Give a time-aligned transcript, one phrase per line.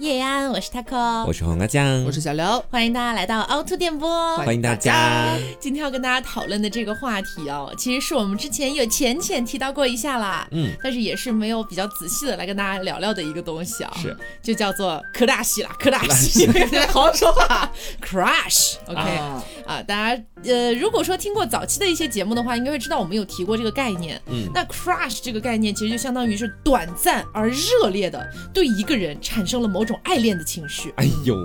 [0.00, 5.36] 叶安，我是 taco，我是黄瓜酱，我是小刘，欢迎大家来到凹凸电波，欢迎大家。
[5.60, 16.46] 今天要跟大家讨论的这个话题哦，其实是我们之前有浅浅提到过一下啦，嗯，但是也是没有比较仔细的来跟大家聊聊的一个东西啊，是，就叫做科大西啦，科大西，
[16.88, 17.70] 好好说话
[18.00, 19.44] ，crash，OK，啊，
[19.86, 29.98] 大家呃，如果说听过早期的一些节目的话，应该会知道我们有提过这个概念，嗯，那 crush 这个概念其实就相当于是短暂而热烈的对一个人产生了某种。
[30.02, 31.36] 爱恋的情绪，哎呦！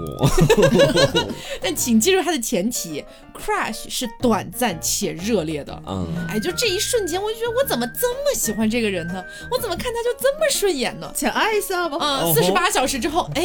[1.62, 3.04] 但请记住它的前提
[3.38, 5.84] ，crush 是短暂且热烈的。
[5.86, 9.24] 嗯，哎，就这一瞬间，我就觉得我怎么这么喜欢这个人呢？
[9.52, 11.12] 我怎么看他就这么顺眼呢？
[11.16, 11.98] 想爱一下吧？
[12.04, 13.44] 啊，四十八小时之后，哎，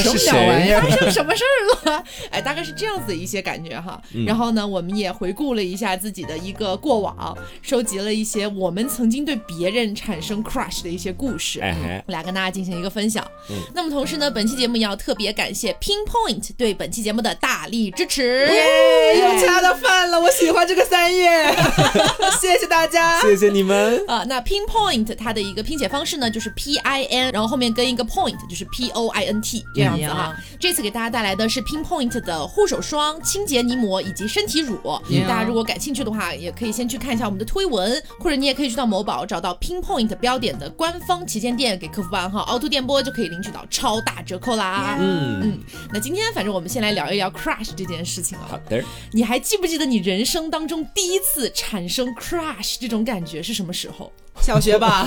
[0.00, 0.80] 什么小玩意儿？
[0.80, 2.04] 发生什么事儿了？
[2.30, 3.98] 哎，大概是这样子的一些感觉哈。
[4.26, 11.60] 然后呢，我们也回顾了一下自己的一个过往，收集了一些我们曾经对别人产生 crush 的一些故事，
[12.08, 13.26] 来跟大家进行一个分享。
[13.48, 13.94] 嗯，那么。
[13.94, 21.46] 同时呢，本期节目也要特别感谢 Pinpoint 对本期节目的大力支持，耶又恰到饭了，我喜欢这个三月，
[22.40, 24.24] 谢谢大家，谢谢你们啊。
[24.24, 30.34] 那 Pinpoint 它的一个拼写方式呢，就是 P I N，然后后面跟一个 point，就是 P O I N T 这样子哈。
[30.58, 34.78] 这次给大家带来的是 Pinpoint 的护手霜、清洁泥膜以及身体乳。
[35.26, 44.00] 大家如果感兴趣的话，也可以先去看一下我们的推文，或者你也可以去到某宝找到 Pinpoint 标点的官方旗舰店，给客服报号凹凸电波就可以领取到超。
[44.04, 44.98] 大折扣啦！
[45.00, 45.58] 嗯嗯，
[45.90, 48.44] 那今天反正我们先来聊一聊 crush 这件事情啊。
[48.50, 54.12] 好的，你还记不记得你人生当中第一次产生 crush 这种感觉是什么时候？
[54.40, 55.06] 小学吧，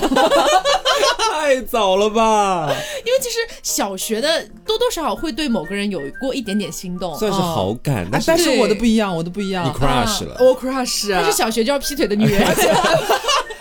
[1.30, 2.68] 太早了吧？
[3.06, 8.06] 因为其实小学的多多少少会对某个人有过一点点心动，算是好感。
[8.26, 9.64] 但是我的不一样，我的不一样。
[9.64, 10.36] 你 crush 了？
[10.40, 11.20] 我 crush 啊！
[11.22, 12.42] 但是小学就要劈腿的女人。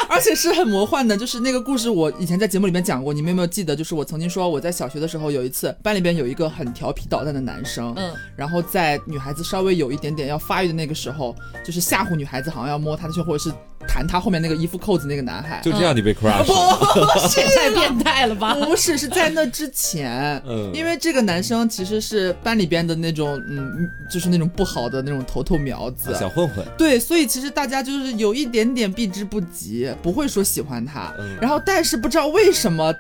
[0.10, 3.76] 而且是很魔幻的，就是那个故事，我以前在节目里面讲过，你们有没有记得？
[3.76, 13.54] 就是我曾经说我在小学的时候，有一次班里边有一个很调皮捣蛋的男生，嗯，然后在女孩子稍微有一点点要发育的那个时候，就是吓唬女孩子，好像要摸她的胸，或者是
[13.88, 18.54] 弹她后面那个衣服扣子那个男孩，就这样你被 crush，不是， 太变态了吧？
[18.54, 29.92] 不是，是在那之前，嗯，因为这个男生其实是班里边的那种，嗯，就是那种不好的那种头头苗子，小混混，对，所以其实大家就是有一点点避之不及。
[30.02, 32.94] 不会说喜欢他，然后但是不知道为什么，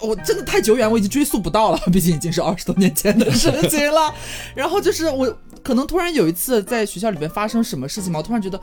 [0.00, 4.12] 我真的太久远，我已经追溯不到了，毕竟已经是二十多年前的事情了。
[4.54, 8.60] 然后就是我可能突然有一次在学校里边发生什么事情嘛，我突然觉得，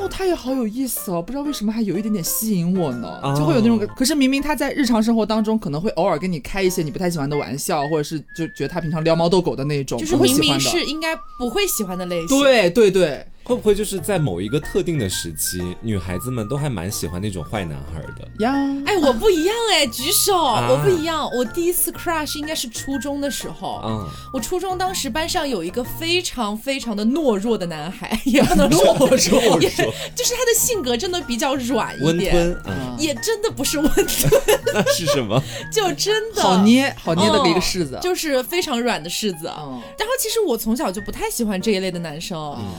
[0.00, 3.78] 哦，他也好有意思哦，不知道为什么还有一点点吸引我呢，就会有那种。
[3.94, 12.40] 可是明明他在日常生活当中可能会偶尔跟你开一些你不太喜欢的玩笑，或者是就觉得他平常撩猫逗狗的那种，就是明明是应该不会喜欢的类型。
[12.40, 13.26] 对对对。
[13.50, 18.52] 会不会就是在某一个特定的时期，女孩子们都还蛮喜欢那种坏男孩的呀？
[18.86, 21.28] 哎，我不一样哎，举手，我不一样。
[21.34, 23.82] 我第一次 crush 应该是初中的时候。
[23.84, 34.30] 嗯，我初中当时班上有一个非常非常的懦弱的男孩，也不能说懦弱，就是他的性格真的比较软一点，温吞，也真的不是温吞，
[34.72, 35.42] 那 是什么？
[35.74, 39.52] 就真的好捏，好捏的一个柿子，就是非常软的柿子。
[39.58, 42.38] 嗯，然后其实我从小就不太喜欢这一类的男生，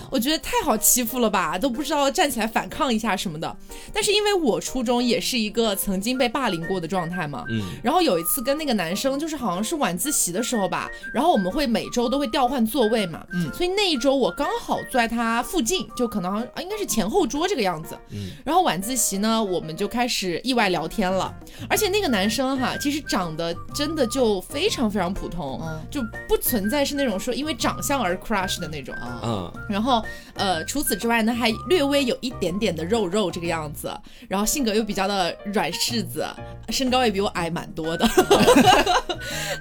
[0.09, 0.60] 我觉得太。
[0.61, 3.57] 太好欺负了吧，都不知道站起来反抗一下什么的。
[3.91, 7.63] 但是因为我初中也是一个曾经被霸凌过的状态嘛，嗯。
[7.83, 13.51] 然后有一次跟那个男生，就是好像是晚自习的时候吧，然后我们会每周都会调换座位嘛，嗯。
[13.51, 18.29] 所以那一周我刚好坐在他附近，就可能啊应该是前后桌这个样子，嗯。
[18.45, 21.33] 然后晚自习呢，我们就开始意外聊天了，
[21.67, 29.53] 而且那个男生哈，其实长得真的就非常非常普通，嗯，就不存在是那种说因为长相而 crush 的那种啊，嗯。
[29.67, 30.05] 然后
[30.41, 30.51] 呃。
[30.51, 33.89] 呃，除此之外呢，还略微有一点点的肉肉这个样子，
[34.27, 36.27] 然后性格又比较的软柿子，
[36.67, 38.05] 身高也比我矮蛮多的，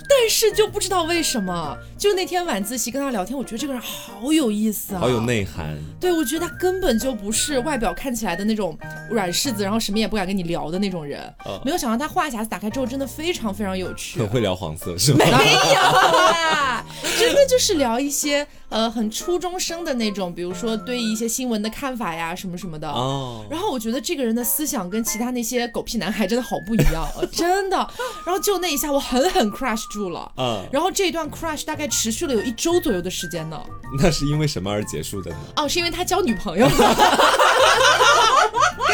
[0.09, 5.79] 但是就不知道为什么，就那天晚自习跟他聊天，我觉得这个人好有意思啊，好有内涵。
[6.01, 8.77] 对，我觉得他根本就不是外表看起来的那种
[9.09, 11.33] 软柿子，然后什么也不敢跟你聊的那种人。
[11.65, 15.25] 没有想到他话匣子打开之后，真的非常非常有趣，很会聊黄色是吗？
[15.25, 16.84] 没有啦，
[17.19, 20.71] 真的就是聊一些呃很初中生的那种，比如说。
[20.81, 22.89] 对一些新闻的看法呀，什么什么的。
[22.91, 23.45] 哦。
[23.51, 27.77] 然后我觉得这个人的思想跟其他那些狗屁男孩真的好不一样， 真的。
[28.25, 30.33] 然后就那一下，我狠狠 crush 住了。
[30.39, 30.65] 嗯。
[30.72, 33.61] 然后这一段 crush 大概持续了有一周左右的时间呢。
[34.01, 35.37] 那是因为什么而结束的呢？
[35.57, 36.97] 哦，是因为他交女朋友了。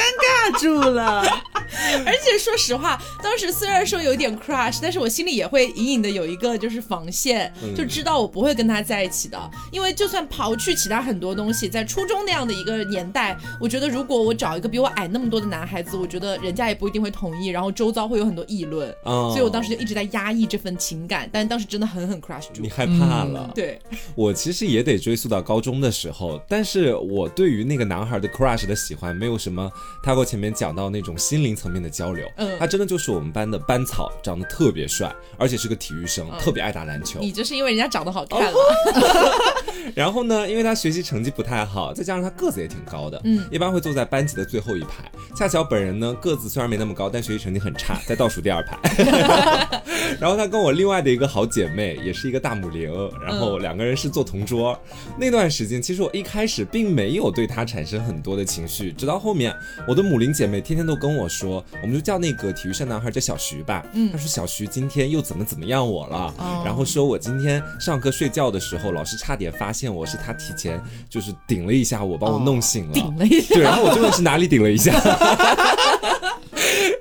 [0.06, 1.23] 尴尬住了。
[2.06, 9.38] 而且说实话，当时虽然说有点 crush，但是我心里也会隐隐的有一个就是防线，就知道我不会跟他在一起的。
[9.73, 18.94] 因为就算刨去其他很多东西，在初中那样的一个年代，我觉得如果我找一个比我矮那么多的男孩子，我觉得人家也不一定会同意，然后周遭会有很多议论。
[19.05, 22.62] 所以我当时就一直在压抑这份情感，但当时真的狠狠 crush 住。
[22.62, 23.50] 你害怕了？
[23.55, 23.81] 对，
[24.14, 29.70] 我其实也得追溯到高中的时候，但是我对于那个男孩的 crush 的喜欢，没有什么
[30.02, 32.26] 他给我前面讲到那种心灵层面的交流。
[32.37, 37.20] 嗯，他真的就是我们班的班草，长得特别帅，而且是个体育生，特别爱打篮球。
[37.20, 38.52] 你就是因为人家长得好看。
[39.94, 45.10] 然后呢，因为他学习成绩不太好，再加上他个子也挺高的，嗯，一般会坐在班级的最后一排。
[45.37, 48.76] 恰巧本人呢个子虽然没那么高，但学习成绩很差，在倒数第二排。
[50.20, 52.93] 然后他跟我另外的一个好姐妹，也是一个大母零，
[53.25, 54.78] 然后两个人是坐同桌。
[55.19, 59.54] 那段时间，其实我一开始并没有对他产生很多的情绪，直到后面，
[59.87, 63.84] 我的母龄姐妹天天都跟我说，我们就叫那个体育生男孩叫小徐吧。
[63.93, 66.34] 嗯，他说小徐今天又怎么怎么样我了，
[66.64, 72.93] 然后说我今天上课睡觉的时候，老师差点发现我是他提前就是顶了一下我，把我弄醒了。
[72.93, 73.55] 顶了一下。
[73.55, 74.93] 对，然后我就问是哪里顶了一下。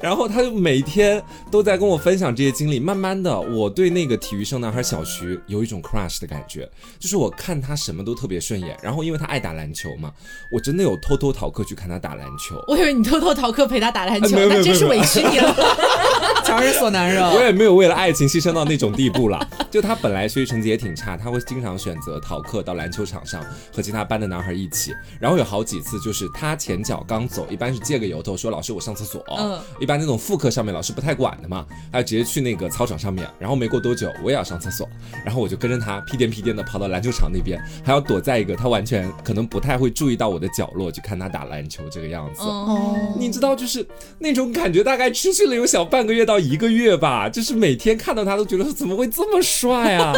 [0.06, 1.19] 然后他就每天
[1.50, 6.69] 都在跟我分享这些经历，慢慢的，我对那个体育生男孩小徐有一种 crush 的感觉，
[7.00, 8.78] 就是我看他什么都特别顺眼。
[8.84, 10.13] 然后因为他爱打篮球嘛，
[10.52, 12.63] 我真的有偷偷逃课去看他打篮球。
[12.68, 15.56] 我以为你偷偷逃课陪他打篮球，那真是委屈你了，
[16.46, 17.24] 强人所难惹。
[17.31, 19.50] 我也没有为了爱情牺牲到那种地步了。
[19.72, 23.44] 就他本来学习成绩也挺差，他会经常选择逃课到篮球场上
[23.74, 24.94] 和其他班的男孩一起。
[25.19, 29.24] 然后有好几次就是他前脚刚走，一般是借个由头说老师我上厕所。
[29.40, 29.60] 嗯。
[29.80, 34.88] 一般那种副课上面老师不太管的嘛，他就直接去那个操场上面，然后没过多久我也要上厕所，
[35.24, 42.42] 然后我就跟着他屁颠屁颠的跑到篮球场那边，还要躲在一个他完全可能不太会注意到我的角落去看他打篮球这个样子。
[42.42, 43.86] 哦，你知道就是
[44.19, 50.13] 那种感觉大概持续了有小半个月到一个月吧，就是每天看到他都觉得怎么会这么帅啊！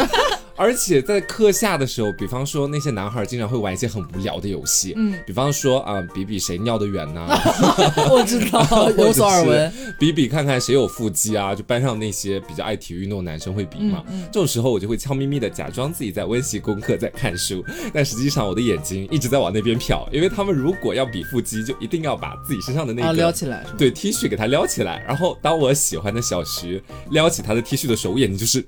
[0.58, 7.24] 而且在课下的时候，比方说那些男孩经常会玩一些很无聊的游戏，嗯，比方说啊比比谁尿得远呢？
[8.10, 9.72] 我知道， 有所耳闻。
[9.98, 11.54] 比比看看谁有腹肌啊？
[11.54, 14.02] 就班上那些比较爱体育运动男生会比嘛。
[14.32, 17.64] 这种时候我就会悄咪咪的假装自己在温习功课，在看书，
[17.94, 25.04] 但实际上我的眼睛一直在往那边瞟，因为他们如果要比腹肌，就一定要把自己身上的那个撩起来，对 T 恤给他撩起来。
[25.06, 28.66] 然后当我喜欢的小徐撩起他的 T 恤的时候，我眼睛就是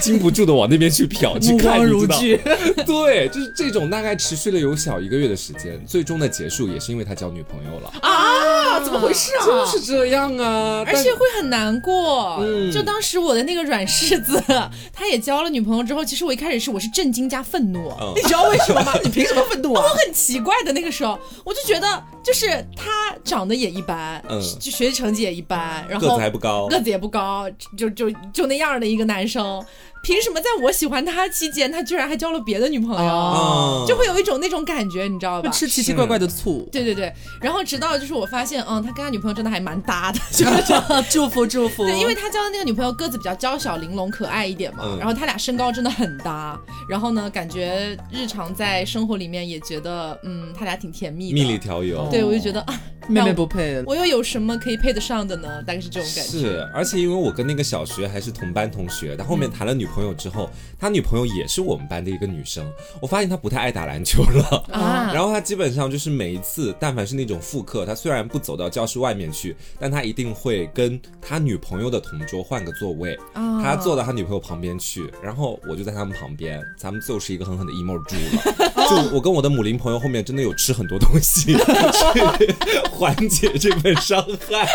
[0.00, 1.31] 禁不住的往那边去瞟。
[1.38, 2.36] 去看，如炬。
[2.86, 8.80] 对，就是这种大概持续了有小一个月的时间，最终的结束也是因为他交女朋友了啊？
[8.80, 9.44] 怎么回事啊？
[9.46, 12.38] 就是这样啊，而且会很难过。
[12.40, 14.42] 嗯，就当时我的那个软柿子，
[14.92, 17.92] 他也交了女朋友之后，其实我一开始是我是震惊加愤怒。
[18.16, 18.92] 你知道为什么吗？
[19.04, 19.82] 你凭什么愤怒啊？
[19.82, 22.46] 我很奇怪的那个时候，我就觉得就是
[22.76, 29.62] 他长得也一般，嗯，就学习成绩也一般，然后个子还不高，个子也不高，就就就那样的一个男生。
[30.02, 33.84] 凭什么在我喜欢他期间，他居然还交了别的女朋友？
[33.86, 35.48] 就会有一种那种感觉，你知道吧？
[35.50, 36.68] 吃奇奇怪怪的醋。
[36.72, 41.84] 对对对，然后直到就是我发现，嗯，他跟他女朋友真的还蛮搭的，就 是 祝福祝福。
[41.84, 46.58] 对，因为他交的那个女朋友个子比较娇小玲珑可爱一点嘛，然后他俩身高真的很搭，
[46.88, 52.08] 然后呢，感觉日常在生活里面也觉得，嗯，他俩挺甜蜜，蜜里调油。
[52.10, 52.80] 对，我就觉得啊。
[53.08, 55.62] 妹妹不配，我又有什么可以配得上的呢？
[55.62, 56.38] 大概是这种感觉。
[56.38, 62.64] 是，而且因为我跟那个小学还是同班同学，他后面谈了女朋友之后，他女朋友也是我们班的一个女生。
[63.00, 65.10] 我发现他不太爱打篮球了啊。
[65.12, 78.72] 然后他基本上就是每一次，但凡是那种复课，他虽然不走到教室外面去，但他一定会跟他女朋友的同桌换个座位，他坐到他女朋友旁边去，然后我就在他们旁边，咱们就是一个狠狠的 emo 猪了。
[78.88, 81.56] 就我跟我的母林朋友后面真的有吃很多东西。
[82.92, 84.68] 缓解这份伤害，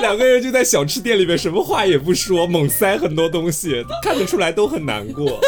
[0.00, 5.40] 两个人就在小吃店里面，什么话也不说，猛塞很多东西，看得出来都很难过。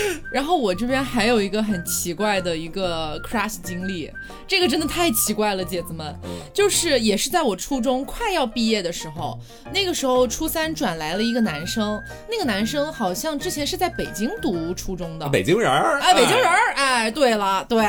[0.32, 4.10] 然后我这边还有一个很奇怪的一个 crush 经历，
[4.46, 6.14] 这个真的太奇怪了，姐子们，
[6.52, 9.38] 就是也是在我初中快要毕业的时候，
[9.72, 17.84] 那个时候初三转来了一个男生，那个男生好像之前是在北京读初中的，北京人儿，哎，北京人儿，哎，对了，对，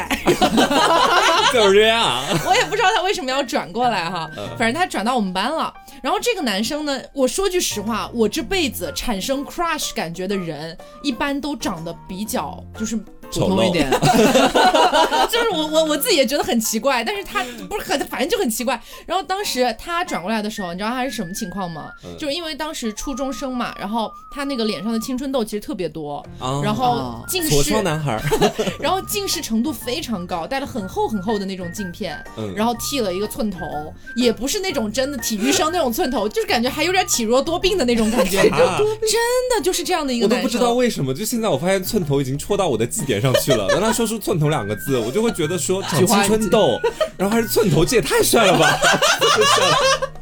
[1.54, 5.74] 就是这样，我也不知道他为什么要转过来哈，反正他转到我们班了。
[6.02, 12.98] 然后这个男生呢，我说句实话，我这辈子产生 crush 感觉的人，一般都长得比较就是。
[13.34, 13.50] 丑陋。
[13.50, 13.90] 普通一点，
[15.32, 18.80] 就是我我我自己也觉得很奇怪，但是他不是很，反正就很奇怪。
[19.06, 21.92] 然后当时他转过来的时候，你知道他是什么情况吗？
[22.04, 22.16] 嗯。
[22.18, 27.26] 就是因为当时初中生嘛，然后他那个脸上的青春痘其实特别多，啊然后哦。
[27.28, 28.22] 近痤视，疮男孩，
[28.80, 32.54] 然后近视程度非常高，戴了很厚很厚的那种镜片，嗯。
[32.56, 33.60] 然后剃了一个寸头，
[34.16, 38.78] 也不是那种真的体育生那种寸头，就是感觉还有点体弱多病的那种感觉，啊。
[38.78, 40.40] 真的就是这样的一个男生。
[40.40, 43.68] 我都不知道为什么，就现在我发现寸头已经戳到我的绩点上去了。
[43.70, 46.80] 当他说出寸头两个字，我就会觉得说长青春痘，
[47.18, 48.68] 然后还是寸头，这也太帅了吧！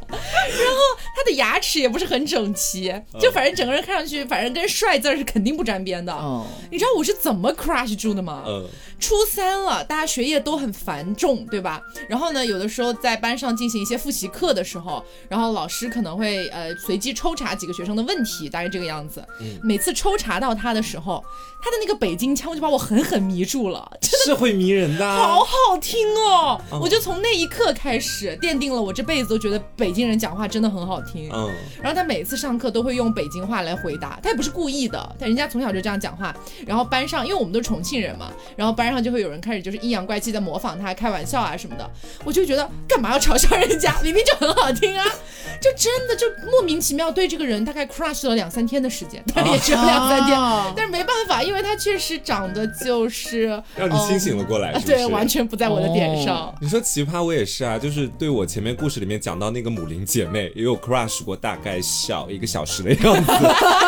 [0.08, 0.80] 然后
[1.16, 6.12] 他的牙齿也不是很整齐，就反正整个人看上去，反正跟帅字是肯定不沾边的。
[6.12, 8.44] 嗯，你知道我是怎么 crush 住的吗？
[8.46, 8.66] 嗯，
[9.02, 11.82] 初三了，大家学业都很繁重，对吧？
[12.08, 19.26] 然后呢，有的时候在班上进行一些复习课的时候，然后老师可能会呃随机抽查几个学生的问题，大概这个样子。
[19.60, 21.22] 每次抽查到他的时候，
[21.60, 25.16] 他的那个北京腔就把我狠狠迷住了，真的是会迷人的啊。
[25.16, 26.60] 好好听哦！
[26.80, 31.28] 我就从那一刻开始奠定了我这辈子都觉得北京人讲话真的很好听。
[31.32, 31.50] 嗯，
[31.82, 36.32] 然后他每次上课都会用北京话来回答，他也不是故意的，但人家从小就这样讲话。
[36.64, 41.90] 然后班上，因为我们都是重庆人嘛，然后班上就会有人开始就是阴阳怪气的模仿他，开玩笑啊什么的。
[42.24, 43.94] 我就觉得干嘛要嘲笑人家？
[44.02, 45.04] 明明就很好听啊！
[45.60, 50.38] 就真的就莫名其妙对这个人大概 crush 了两三天的时间，但也只有两三天。
[50.38, 53.42] 啊但是没办法，因为他确实长得就是
[53.76, 54.72] 让你清醒了过来？
[54.84, 56.54] 对，完全不在我的点上。
[56.60, 63.32] 你说奇葩，我也是啊，就是对我前面故事里面讲到那个母灵姐妹，也有 crush 过大概小一个小时的样子。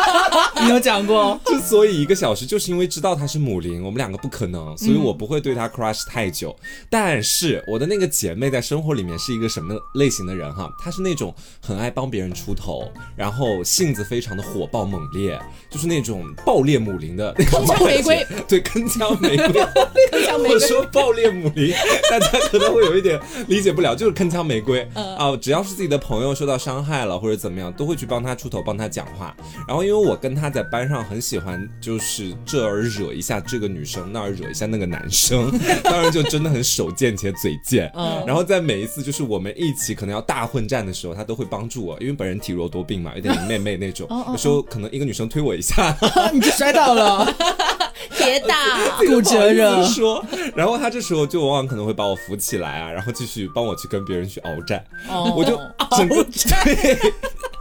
[0.61, 1.39] 你有讲过？
[1.45, 6.55] 之所以一个小时，就是因为知道她是母灵，我们两个不可能，所以我不会对她 crush 太久。
[6.89, 10.71] 但是我的那个姐妹在生活里面是一个什么类型的人哈？
[10.79, 19.61] 她是那种很爱帮别人出头，然后性子非常的火爆猛烈，就是那种爆裂母灵的那种铿锵玫瑰对，铿锵玫瑰。
[20.11, 21.73] 铿锵 玫瑰，我说爆裂母灵，
[22.09, 29.35] 大家可能会有一点理解不了，就是铿锵玫瑰嗯啊、只要是自己的朋友受到伤害了或者怎么样，都会去帮他出头，帮他讲话。
[29.67, 35.51] 然后因为我跟她在班上很喜欢，就是这儿惹一下这个女生，那儿惹一下那个男生，
[35.83, 37.91] 当然就真的很手贱且嘴贱。
[37.95, 45.95] 嗯然后在每一次就是我们一起可能要大混战的时候，他都会帮助我，因为本人体弱多病嘛，有点妹妹那种，哦有时候可能一个女生推我一下，
[46.33, 47.25] 你就摔倒了，
[48.17, 48.55] 别打。
[48.97, 49.85] 骨折不好意了。
[49.85, 50.25] 说，
[50.55, 55.59] 然后他这时候就往往可能会把我扶起来啊，然后继续帮我去跟别人去鏖战，哦我就
[55.97, 57.13] 整个对。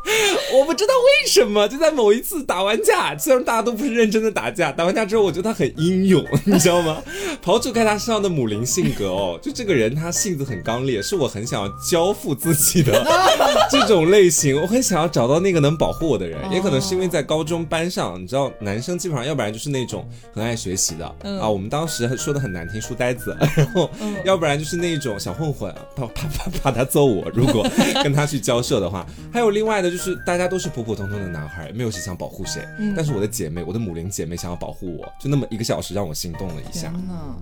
[0.52, 7.02] 我不知道为什么，就在某一次打完架，虽然大家都不是认真的打架，打完架之后，我觉得他很英勇，你知道吗？
[7.44, 13.04] 刨除开他身上的母灵性格哦，就这个人他性子很刚烈，是我很想要交付自己的
[13.70, 21.40] 这种类型，我很想要找到那个能保护我的人，也可能是因为在高中班上，你知道，男生基本上要不然就是那种很爱学习的、嗯。
[21.40, 23.90] 啊，我们当时说的很难听，书呆子，然后
[24.24, 27.66] 要不然就是那种小混混，怕怕怕怕他揍我，如果
[28.02, 36.92] 跟他去交涉的话，还有另外的就是大家都是普普通通的男孩，没有谁想保护谁，但是我的姐妹，我的母灵姐妹想要保护我，就那么一个小时让我心动了一下，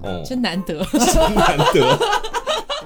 [0.03, 1.99] 哦，真难得， 真难得，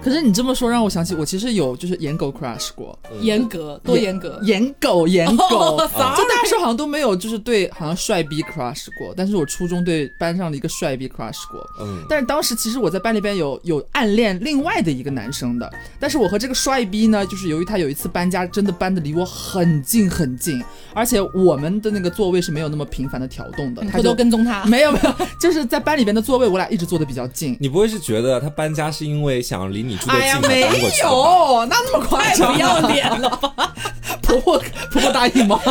[0.07, 4.39] 可是你这么说让我想起，我其实有就是颜狗 crush 过，严格多严格。
[4.45, 11.61] 颜狗颜狗，哦就大家说好像都没有就是对好像帅逼 crush 过，但是我初中对班上的一个帅逼 crush 过。
[11.81, 20.63] 嗯，但是当时其实我在班里边有有暗恋另外的一个男生的，但是我和这个帅逼呢，就是由于他有一次搬家，真的搬的离我很近很近，
[20.95, 27.57] 而且我们的那个座位是没有那么频繁的调动的，你偷他就偷跟踪他，没有没有，就是在班里边的座位，我俩一直坐的比较近。
[27.59, 30.61] 你不会是觉得他搬家是因为想要离你哎呀，没？
[31.03, 32.53] 有，那那么夸张？
[32.55, 33.75] 不要脸了吧？
[34.23, 34.59] 婆婆
[34.91, 35.61] 婆婆答应吗？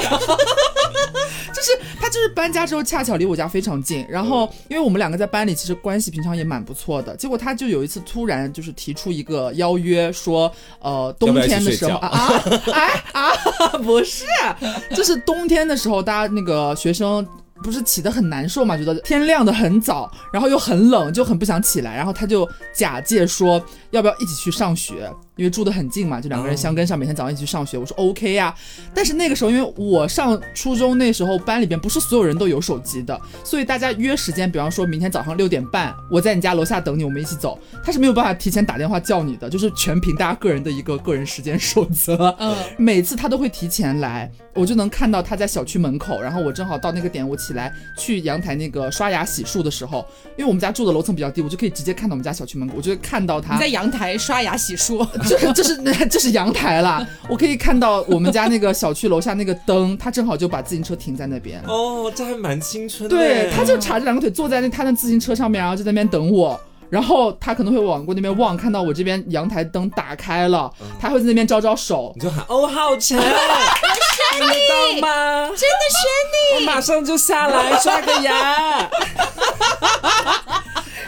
[1.53, 13.31] 就是他就是搬家之后恰巧离我家非常近，然后因为我们两个在班里其实关系平常也蛮不错的，结果他就有一次突然就是提出一个邀约，说呃冬天的时候啊啊哎啊
[13.83, 14.25] 不是，
[14.95, 17.25] 就是冬天的时候大家那个学生。
[17.65, 27.77] 不是起得很难受嘛，觉得天亮得很早，然后又很冷，就很不想起来，然后他就假借说要不要一起去上学，因为住得很近嘛，就两个人相跟上，每天早上一起去上学。
[27.77, 28.53] 我说 OK 呀、
[28.93, 42.33] 但是那个时候因为我上初中那时候班里边不是所有人都有手机的，所以大家约时间，比方说明天早上六点半，我在你家楼下等你，我们一起走，他是没有办法提前打电话叫你的，就是全凭大家个人的一个个人时间守则。
[42.39, 50.05] 嗯， 每次他都会提前来，我就能看到他在小区门口，然后我正好到那个点，我起来去阳台那个刷牙洗漱的时候，
[50.37, 61.61] 因为我们家住的楼层比较低，我就可以直接看到我们家小区门口，我就会看到他你在阳台刷牙洗漱， 这是这是那这是阳台啦，我可以看到我们家那个小区楼下那个灯，他正好就把自行车停在那边。
[61.67, 63.15] 哦，这还蛮青春的。
[63.15, 66.59] 对，他就叉着两个腿坐在那他的自行车上面，然后就在那边等我。
[66.87, 75.47] 然后他可能会往过那边望，看到我这边阳台灯打开了，他会在那边招招手，你就喊哦，好沉，听得到吗？
[75.49, 78.89] 真的选你，我马上就下来刷个牙。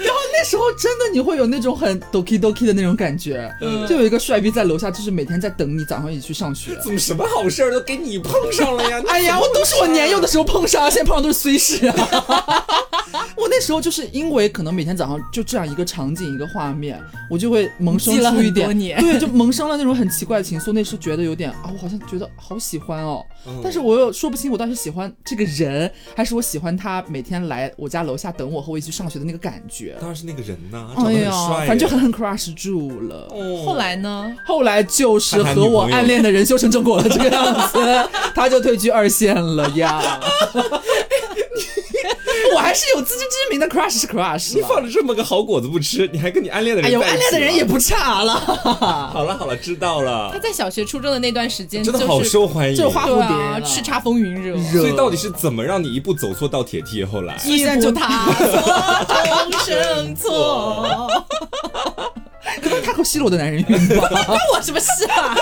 [0.07, 3.53] 然后那时候真的你会有那种很 doki doki 的那种感觉，
[3.87, 6.71] 就有一个帅逼在楼下，就是每天在等你早上一起去上学。
[6.81, 9.01] 怎么什么好事都给你碰上了呀？
[9.09, 12.87] 哎呀，我都是我年幼的时候碰上，现在碰上都是虽事啊。
[13.35, 18.67] 我那时候就是因为可能每天早上就这样一个场景一个画面，我就会萌生出一点，
[18.99, 20.71] 对，就萌生了那种很奇怪的情愫。
[20.71, 23.23] 那时候觉得有点啊，我好像觉得好喜欢哦，
[23.63, 29.95] 但是我又说不清我到底是喜欢这个人，还是我喜欢他每天来我家楼下等我和我一起上学的那个感觉。
[29.99, 31.31] 当然是那个人呐，哎呀，
[31.67, 33.27] 反正就狠狠 crush 住了。
[33.65, 34.35] 后来呢？
[34.45, 37.77] 后来就是和我暗恋的人修成正果了，这个样子，
[38.35, 40.01] 他就退居二线了呀。
[42.56, 44.56] 我还是有自知之明的，crush 是 crush。
[44.56, 46.89] 你放着这么个好果子不吃，你还跟你暗恋的人？
[46.89, 48.34] 哎呦，暗恋的人也不差了。
[49.13, 50.29] 好了好了，知道了。
[50.32, 54.58] 他在小学、初中的那段时间真的好受欢迎，就花蝴蝶，叱咤风云热。
[54.72, 57.03] 所以到底是怎么让你一步走错到铁梯？
[57.03, 61.08] 后来一步踏错，终生错。
[62.62, 64.08] 可能他和吸了我的男人运吧？
[64.10, 65.36] 关我什么事啊？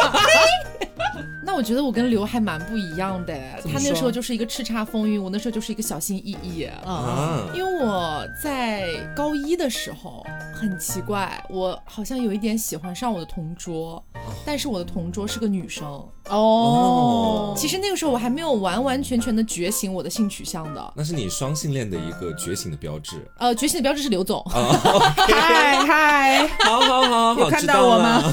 [1.46, 3.34] 那我觉得我跟刘还蛮不一样的，
[3.72, 6.64] 他那时候就是一个叱咤风云，我那时候就是一个小心翼翼。
[6.64, 7.48] 啊。
[7.54, 14.04] 因为我在高一的时候很奇怪，我好像有一点喜欢上我的同桌，
[14.44, 17.54] 但是我的同桌是个女生哦。
[17.56, 20.94] 其实那个时候我还没有完完全全的觉醒我的性取向的。
[20.96, 23.24] 那是你双性恋的一个觉醒的标志。
[23.38, 24.44] 呃，觉醒的标志是刘总。
[24.50, 28.24] 嗨嗨，好好好，有看到我吗？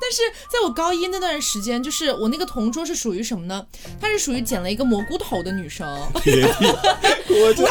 [0.00, 2.46] 但是在我高一那段时间，就是我那个。
[2.52, 3.64] 同桌是属于什么呢？
[3.98, 5.88] 她是属于剪了一个蘑菇头的女生。
[6.14, 6.20] 大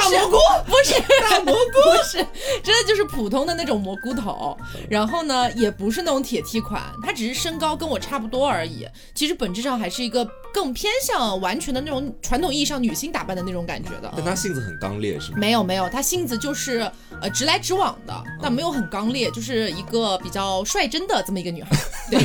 [0.10, 1.00] 蘑菇不是
[1.30, 2.18] 大蘑菇，是
[2.64, 4.58] 真的就是普通的那种蘑菇头。
[4.90, 8.88] 然后呢，也不是那种铁梯款，她只是身高跟我差不多而已。
[9.14, 14.12] 其实本质上还是一个更偏向完全的那种传统意义上女性打扮的那种感觉的。
[14.16, 15.38] 但她性子很刚烈，是吗？
[15.38, 16.80] 没有没有，她性子就是
[17.22, 21.70] 呃直来直往的，但没有很刚烈，就是一个比较率真的这么一个女孩。
[22.12, 22.20] 对，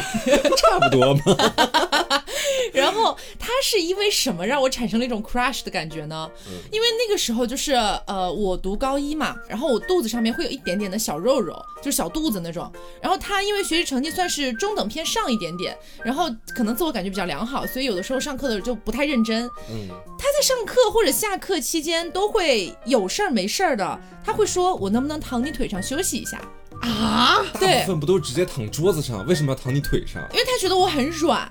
[0.56, 2.23] 差不多嘛。
[2.73, 6.28] 然后她是因为什么让我产生了一种 crush 的感觉呢？
[6.73, 7.75] 因为那个时候就是
[8.06, 12.71] 呃，我读高一嘛，然后我肚子上面会有一点点的小肉肉，就是小肚子那种。
[13.00, 19.45] 然后她因为学习成绩算是中等偏上一点点，然后可能自我感觉比较良好，所以有的时候上课的时候就不太认真。
[19.71, 26.41] 嗯，他在上课或者下课期间都会有事儿没事儿的，他会说我能不能躺你腿上休息一下。
[26.83, 29.26] 啊，对，大部分不都直接躺桌子上？
[29.26, 30.23] 为什么要躺你腿上？
[30.33, 31.49] 因为他觉得我很软，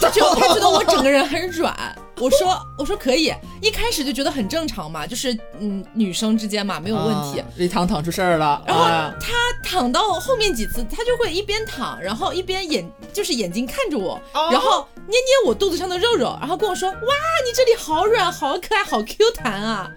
[0.00, 1.74] 他觉得他觉得我整个人很软。
[2.18, 7.42] 我说我说可以，一开始就觉得很正常嘛，就是嗯女生之间嘛没有问题。
[7.56, 8.84] 一躺躺出事儿了，然后
[9.20, 9.32] 他
[9.64, 14.20] 躺到后面几次，他就会一边躺，然后一边眼就是眼睛看着我，
[14.50, 19.90] 然后捏捏我肚子上的肉肉，然后跟我说哇你这里好软好可爱好 Q 弹啊，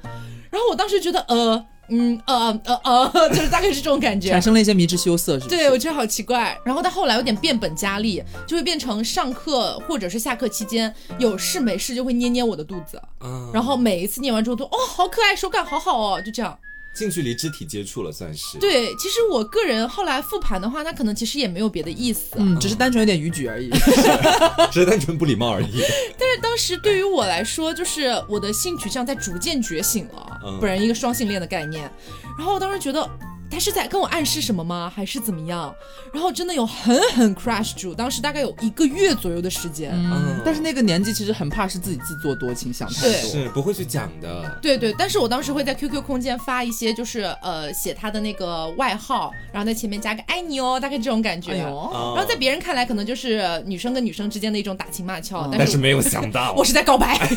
[0.49, 1.65] 然后我当时觉得呃。
[1.89, 6.57] 嗯呃呃呃， 就是大概是这种感觉，产生了一些迷之羞涩，是对我觉得好奇怪。
[6.65, 13.01] 然后他后来有点变本加厉，就会变成上课或者是下课期间有事没事就会捏捏我的肚子，
[13.53, 16.57] 然后每一次捏完之后都哦好可爱，手感好好哦，就这样。
[16.95, 18.95] 近距离肢体接触了，算是对。
[18.95, 23.69] 其实我个人后来复盘的话，他可能其实也没有别的意思，嗯，只是单纯有点逾矩而已，
[24.71, 25.81] 只是单纯不礼貌而已。
[26.17, 31.91] 但是当时对于我来说，就是我的性取向在逐渐觉醒了，本人一个双性恋的概念。
[32.37, 33.07] 然后我当时觉得。
[33.49, 34.91] 他是在跟我暗示什么吗？
[34.93, 35.73] 还是怎么样？
[36.13, 39.91] 然后真的有狠狠 crush 住，当时大概有一个月左右的时间。
[39.93, 44.57] 嗯，但是那个年纪其实很怕是自己自作多情，想太多，是不会去讲的。
[44.61, 51.53] 对对，但是我当时会在 QQ 空间发一些，就是呃写他的那个外号，然后在前面加个爱你哦，大概这种感觉。
[51.53, 57.17] 然后在别人看来可能就是女生跟女生之间的一种打情骂俏，但是没有想到 我是在告白。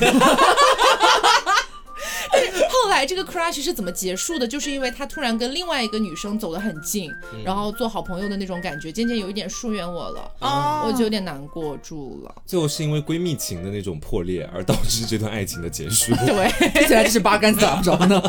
[2.83, 4.47] 后来这个 crush 是怎么结束的？
[4.47, 7.11] 就是因为他突然跟另外一个女生走得很近，
[7.45, 10.31] 然后做好朋友的那种感觉，渐渐有一点疏远我了，
[10.87, 12.35] 我就有点难过住了。
[12.47, 16.15] 最后是因为闺蜜情的那种破裂而导致这段爱情的结束。
[16.15, 18.23] 对，接下来就是八竿子打不着呢。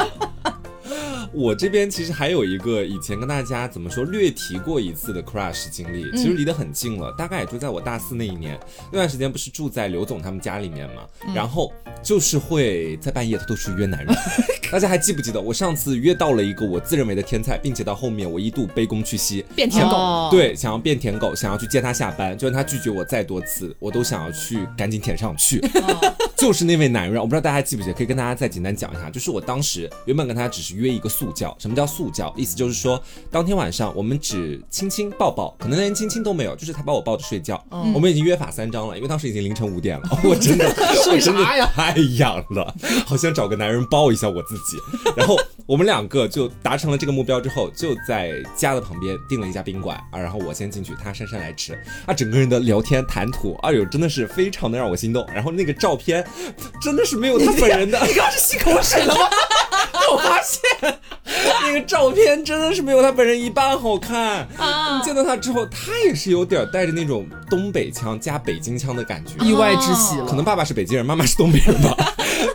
[1.40, 8.60] 我这边其实还有一个以前跟大家怎么说略提过一次的 crush 经历，其实离得很近了，大概也就在我大四那一年，
[8.92, 11.72] 那段时间不是住在刘总他们家里面嘛，然后
[12.04, 14.14] 就是会在半夜偷偷去约男人。
[14.70, 19.96] 大家还记不记得我上次约到了一个我自认为的天才，并且到后面我一度卑躬屈膝，变舔狗。
[19.96, 25.62] 哦对，想要变舔狗，想要去接他下班，就算他拒绝我再多次，我都想要去赶紧舔上去。
[26.36, 29.10] 就是那位男人，我不知道大家还记不记得，可以跟大家再简单讲一下。
[29.10, 32.34] 就是我当时原本跟他只是约一个速教，什么叫速教？
[32.36, 37.64] 意思就是说，当天晚上我们只亲亲抱抱，可能连亲亲都没有，就是他把我抱着睡觉。
[37.94, 42.74] 我们已经约法三章了，因为当时已经凌晨五点了， 我真的我睡啥呀太痒了，
[43.06, 44.78] 好想找个男人抱一下我自己。
[45.16, 55.28] 然后我们两个就达成了这个目标之后，就在家的旁边订了一家宾馆啊，然后我先进去，他姗姗来迟啊，整个人的聊天谈吐，哎呦，真的是非常的让我心动。
[55.34, 56.26] 然后那个照片
[56.82, 59.22] 真的是没有他本人的，你刚刚是吸口水了吗？
[60.12, 60.62] 我发现
[61.64, 69.34] 那个照片真的是没有他本人一半好看啊见到他之后，他也是有点带着那种东北腔加北京腔的感觉。
[69.46, 71.96] 意外之喜了，可能爸爸是北京人， 妈妈是东北人吧。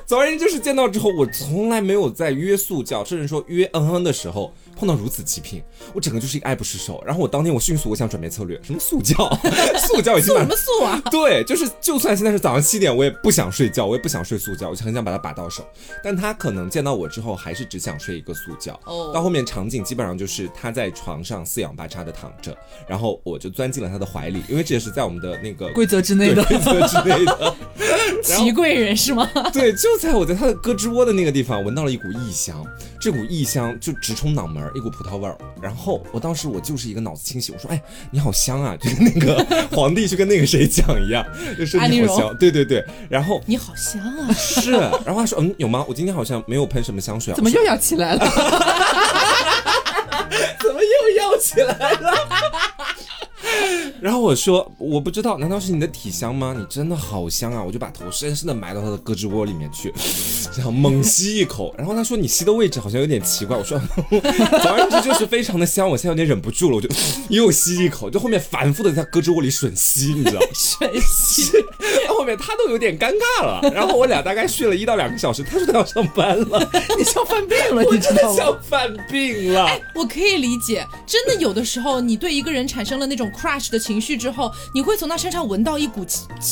[0.07, 5.63] 总而言之，就是见到之后，我从来没有在约速教，甚至说约嗯嗯的时候碰到如此极品，
[5.95, 7.03] 我整个就是一个爱不释手。
[7.07, 9.15] 然后我当天我迅速我想转变策略，什么速教，
[9.89, 11.03] 速教已经把素什么素啊？
[11.11, 15.65] 对，就是就算现在是早上七点，我也不想睡觉，我也不想睡速觉，我就很想把它把到手。
[16.03, 18.79] 但他可能见到我之后，还是只想睡一个速觉。
[18.85, 22.57] 哦到后面场景基本上就是他在床上四仰八叉的躺着，
[22.89, 26.43] 然后我就钻进了他的怀里，因为这也是在我们的那个规则之内的。
[26.45, 27.55] 规则之内的。
[28.27, 29.29] 然后祺贵人是吗？
[29.53, 32.65] 对，就在我在他的胳肢窝的那个地方闻到了一股异香，
[33.05, 35.37] 这股异香就直冲脑门儿，一股葡萄味儿。
[35.61, 37.79] 然后我当时我就是一个脑子清醒，我说：“哎，
[38.11, 39.45] 你好香啊！”就是那个
[39.77, 41.23] 皇帝去跟那个谁讲一样，
[41.59, 42.39] 就说安陵容你好香。
[42.39, 44.33] 对对对，然后你好香啊！
[44.33, 44.71] 是，
[45.05, 45.85] 然后他说：“嗯，有吗？
[45.87, 48.21] 我今天好像没有喷什么香水啊。” 怎么又要起来了？
[50.61, 52.15] 怎么又要起来了？
[54.05, 56.55] 然后我说我不知道，难道是你的体香吗？
[56.55, 57.65] 你真的好香啊！
[57.65, 59.91] 我就把头深深的埋到他的胳肢窝里面去，
[60.59, 61.75] 然后猛吸一口。
[61.79, 63.57] 然后他说你吸的位置好像有点奇怪。
[63.57, 63.81] 我说
[64.61, 66.89] 总而言之就是非常的香，我现在有点忍不住了，我就
[67.35, 70.47] 又吸一口，就后面反复的在胳肢窝里吮吸，你知道吗？
[70.53, 71.51] 吮吸，
[72.07, 73.71] 到后面他都有点尴尬了。
[73.73, 78.37] 然后我俩大概睡了一到两个小时，他说他要上班了，你像犯病了，你知真的道吗？
[78.37, 79.67] 像犯病了。
[79.95, 86.05] 我可以理解，真的有的时候，你对一个人产生了那种 crush 的情绪之后，你会从他身上闻到一股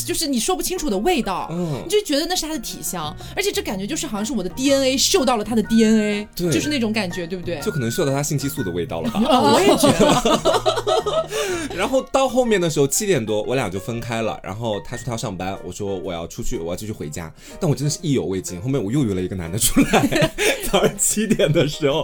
[0.05, 7.59] 就是你说不清楚的味道，嗯你就觉得那是他的体香，而且这感觉就是好像是我的 DNA 嗅到了他的 DNA，对就是那种感觉，对不对？
[7.61, 9.21] 就可能嗅到他性激素的味道了吧。
[9.53, 14.39] 我也觉得，然后到后面的时候七点多，我俩就分开了。
[14.43, 17.31] 然后他说他要上班，我说我要出去，我要继续回家。
[17.59, 18.61] 但我真的是意犹未尽。
[18.61, 20.31] 后面我又约了一个男的出来，
[20.71, 22.03] 早上七点的时候，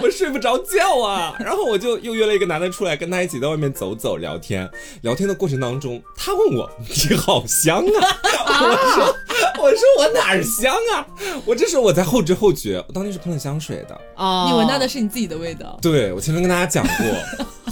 [0.00, 1.34] 我睡不着觉啊。
[1.38, 4.68] 然后我就又约了一个男的出来，跟他一起在外面走走聊天。
[5.02, 6.70] 聊天的过程当中，他问我
[7.08, 7.84] 你好香啊，
[8.60, 9.14] 我说
[9.62, 11.06] 我说我哪儿香啊？
[11.44, 13.98] 我这时候我在后知后觉，我当天是喷了香水的。
[14.14, 15.78] 啊你闻到的是你自己的味道。
[15.80, 17.06] 对，我前面跟大家讲过，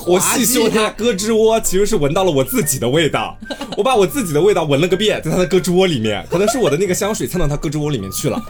[0.15, 3.37] 我细嗅他胳肢窝，其实是闻到了我自己的味道。
[3.77, 8.43] 我把我自己的味道闻了个遍，在他的胳肢窝里面，可能是我的那个香水蹭到他胳肢窝里面去了。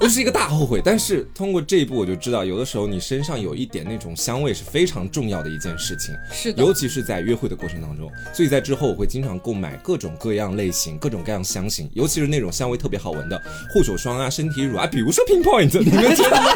[0.00, 8.10] 我是一个大后悔，但是通过这一步，我就知道，有的时候你身上有一点那种香味是非常重要的一件事情，是的尤其是在约会的过程当中。
[8.32, 16.50] 所以在之后，我会经常购买各种各样类型、各种各样香型，尤其是那种香味特别好闻的护手霜啊、身体乳啊，比如说 Pinpoint，你们觉得呢？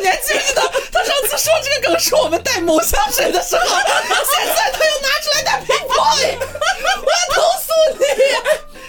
[0.00, 6.38] 你还记不记得他上次说这个梗是我们带某香水的时候，现在他又拿出来带 Pinpoint！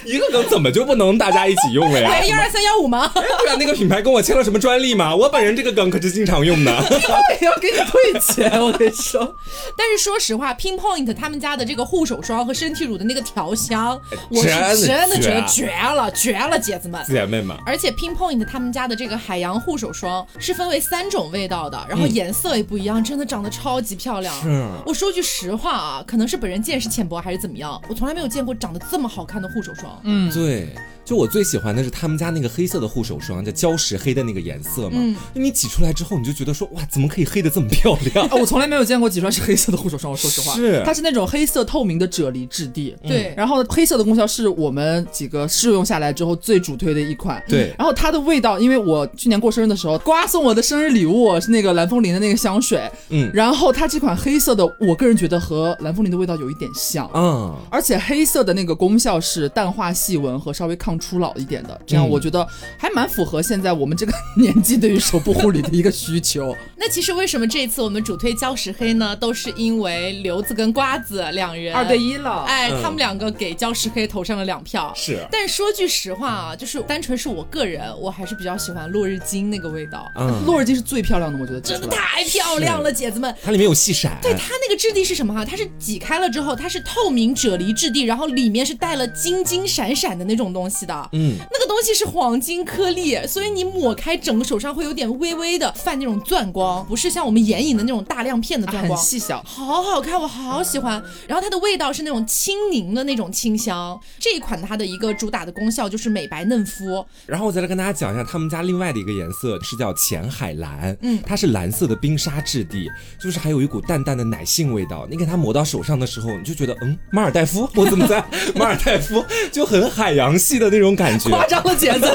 [0.05, 2.09] 一个梗怎么就不能大家一起用了呀？
[2.11, 3.11] 哎，幺二三幺五吗？
[3.13, 5.15] 对啊，那个品牌跟我签了什么专利吗？
[5.15, 6.71] 我本人这个梗可是经常用的。
[6.71, 9.35] 我也要给你退钱，我跟你说。
[9.77, 17.03] 但是说实话，Pinpoint 他们家的这个护手霜和身体乳的那个调香，我是真的觉得绝绝了，绝了，姐子们！
[17.07, 24.33] 姐妹们，而且 Pinpoint 他们家的这个海洋护手霜是分为三种味道的，然后颜色也不一样，真的长得超级漂亮。
[24.41, 29.92] 是我说句实话啊，可能是本人见识浅薄还是怎么样，我从来没有见过长得这么好看的护手霜。
[30.03, 30.67] 嗯，对，
[31.05, 34.97] 就我最喜欢的是他们家那个黑色的护手霜，叫礁石黑的那个颜色嘛。
[34.97, 38.25] 嗯就你挤出来之后，你就觉得说，哇，怎么可以黑的这么漂亮？
[38.29, 40.11] 啊，我从来没有见过挤出来是黑色的护手霜。
[40.11, 42.95] 我 说实话，是它是那种黑色透明的啫喱质地。
[43.05, 47.43] 对，然后黑色的功效是我们几个试用下来之后最主推的一款。
[47.47, 57.09] 对然后它的味道，因为我去年过生日的时候，瓜送我的生日礼物是那个蓝风铃的那个香水，嗯然后它这款黑色的，我个人觉得和蓝风铃的味道有一点像。
[57.13, 66.55] 嗯，而且黑色的那个功效是淡化细纹和稍微抗常初老一点的，这样我觉得还蛮符合现在我们这个 年纪对于手部护理的一个需求。
[66.77, 69.15] 那其实为什么这次我们主推礁石黑呢？
[69.15, 74.91] 都是因为刘子跟瓜子两人二对一了，哎，他们两个给礁石黑投上了两票。
[74.95, 80.11] 是，但说句实话啊，就是单纯是我个人，我还是比较喜欢落日金那个味道。
[80.15, 83.33] 嗯，落日金是最漂亮的，我觉得真的太漂亮了，姐子们。
[83.41, 85.45] 它里面有细闪，对它那个质地是什么哈？
[85.45, 91.09] 它是挤开了之后，它是透明啫喱质地，然后里面是带了金金闪闪的那种东西的。
[91.13, 101.01] 嗯，那个东西是黄金颗粒，所以你抹开整个手上会有点微微的泛那种钻光，不是像我们眼影的那种大亮片的钻光，很细小，好好看，我好喜欢。
[101.27, 103.99] 然后它的味道是那种轻凝的那种清香。
[104.19, 107.05] 这一款它的一个主打的功效就是美白嫩肤。
[107.25, 115.07] 然后我再来跟大家讲一下他们家另外的一个颜色是叫浅海蓝，嗯，它是蓝色的冰沙质地，就是还有一股淡淡的奶杏味道。
[115.09, 118.23] 你给它抹到手上的时候，你就觉得，嗯，马尔代夫，我怎么在
[118.55, 122.07] 马尔代夫就很海洋系的那种感觉， 夸张了姐子。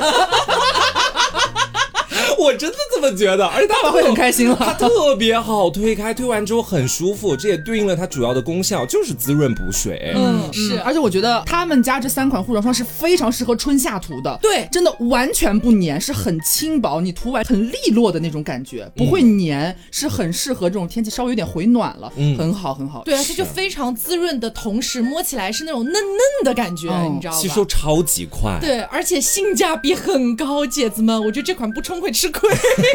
[2.44, 4.56] 我真的这么觉得，而且爸爸会很开心了。
[4.58, 10.12] 它特别好推开，推完之后很舒服，这也对应了它主要的功效，就是滋润补水。
[10.14, 10.78] 嗯，是。
[10.80, 14.38] 而且我觉得他们家这三款护手霜是非常适合春夏涂的。
[14.40, 23.02] 对，真的完全不粘，是很轻薄，你涂完很利落的那种感觉，不会粘，是很适合这种天气稍微有点回暖了，嗯很好很好。
[23.04, 27.38] 对啊，它就非常滋润的同时，摸起来是那种嫩嫩的感觉，你知道吗？
[27.38, 28.58] 吸收超级快。
[28.60, 32.48] 对，而且性价比很高，姐子们，我觉得这款不冲会吃亏。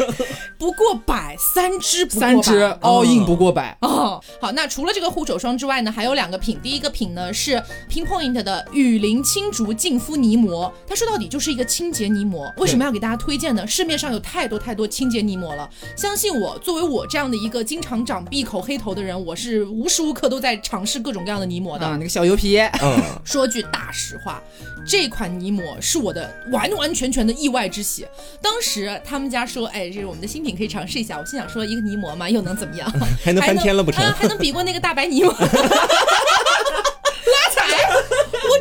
[0.56, 4.22] 不过百，三支三支 all in 不过百哦。
[4.40, 6.58] 好，那除了这个护手霜之外呢，还有两个品。
[6.62, 12.50] 第一个品呢是 Pinpoint 的雨林青竹净肤泥膜，它说到底就是一个清洁泥膜。
[12.56, 13.66] 为什么要给大家推荐呢？
[13.66, 21.86] 市面上有太多太多清洁泥膜了，相信我，作为我这样的一个经常长闭口黑头的人，我是无时无刻都在尝试各种各样的泥膜的。
[21.90, 24.42] 那个小油皮，嗯，说句大实话，
[24.86, 28.06] 这款泥膜是我的完完全全的意外之喜。
[28.40, 29.66] 当时他们家说。
[29.68, 31.18] 哎，这是我们的新品，可以尝试一下。
[31.18, 32.90] 我心想说，一个泥膜嘛，又能怎么样？
[33.24, 34.04] 还能翻天了不成？
[34.12, 35.34] 还能比过那个大白泥吗？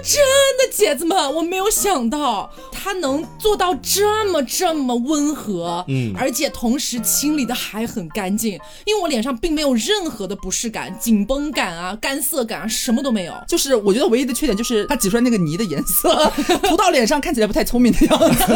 [0.03, 0.21] 真
[0.57, 8.59] 的姐子们，我没有想到它能做到这么这么温和，嗯，而且同时清理的还很干净。
[8.85, 13.33] 因为我脸上并没有任何的不适感、紧绷感啊、干涩感啊，什么都没有。
[13.47, 16.29] 就是我觉得唯一的缺点就是它挤出来那个泥的颜色，
[16.67, 18.43] 涂到脸上看起来不太聪明的样子。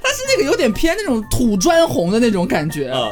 [0.00, 3.10] 它是那个有点偏那种土砖红的那种感觉啊！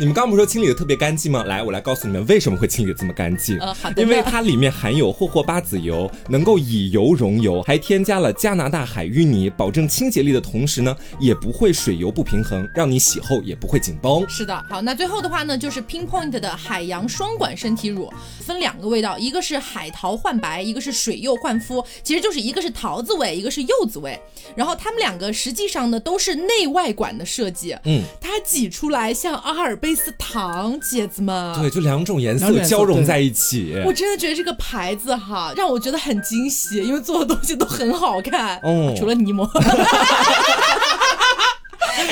[0.00, 1.44] 你们刚刚不是说清理的特别干净吗？
[1.44, 3.58] 来，我来告诉你们为什么会清理的这么干净。
[3.58, 4.00] 呃，好的。
[4.00, 14.24] 因为它里面含有霍霍巴籽油，能够以油溶油，还添加了加拿大海淤泥，保证清洁力的同时呢，也不会水油不平衡，让你洗后也不会紧绷。
[14.28, 24.18] 是的，好，那最后的话呢，就是 Pinpoint 的海洋双管身体乳，分两个味道，一个是海桃焕白，一个是水柚焕肤，其实就是一个是桃子味，一个是柚子味。
[24.56, 26.38] 然后它们两个实际上呢，都是。
[26.48, 33.74] 内外管的设计，嗯，它挤出来像阿尔卑斯糖，姐子们，对，就两种颜色交融在一起。
[33.84, 39.48] 我真的觉得这个牌子哈，让我觉得很惊喜，因为做的东西都很好看，哦，除了泥膜，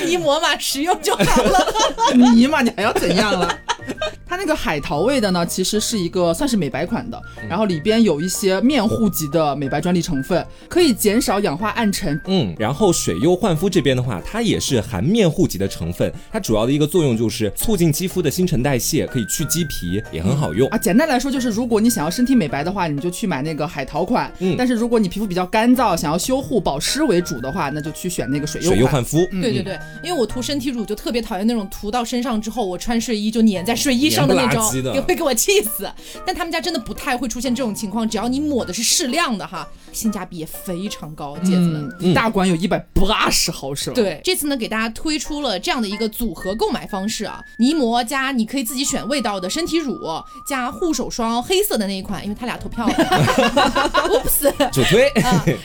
[0.04, 1.66] 泥膜嘛，实用就好了，
[2.34, 3.48] 泥嘛，你还要怎样了？
[4.28, 12.20] 它那个海淘味的呢，其实是一个算是美白款的，然后里边有一些面护级的美白专利成分，可以减少氧化暗沉。
[12.26, 20.78] 嗯，然后水优焕肤这边的话，它也是含面护级的成分，它主要的一个作用就是促进肌肤的新陈代谢，可以去鸡皮，也很好用啊。
[20.78, 24.30] 简单来说就是，如果你想要身体美白的话，你就去买那个海淘款。
[24.40, 29.18] 嗯，但是如果你皮肤比较干燥，想要修护保湿为主的话，那就去选那个水优水优焕肤。
[29.30, 34.64] 对对对，因为我涂身体乳就特别讨厌那种涂到身上之后，我穿睡衣就粘在睡衣上的那种。
[34.94, 35.90] 也会给我气死，
[36.26, 43.92] 但他们家真的不太会出现这种情况，只要你抹的是适量的哈，性价比也非常高，姐子们，一大管有一百八十毫升。
[43.94, 49.98] 对，这次呢给大家推出了这样的一个组合购买方式啊，泥膜加你可以自己选味道的身体乳，
[50.46, 52.94] 加护手霜黑色的那一款，因为他俩投票了，
[54.10, 55.10] oops，主推，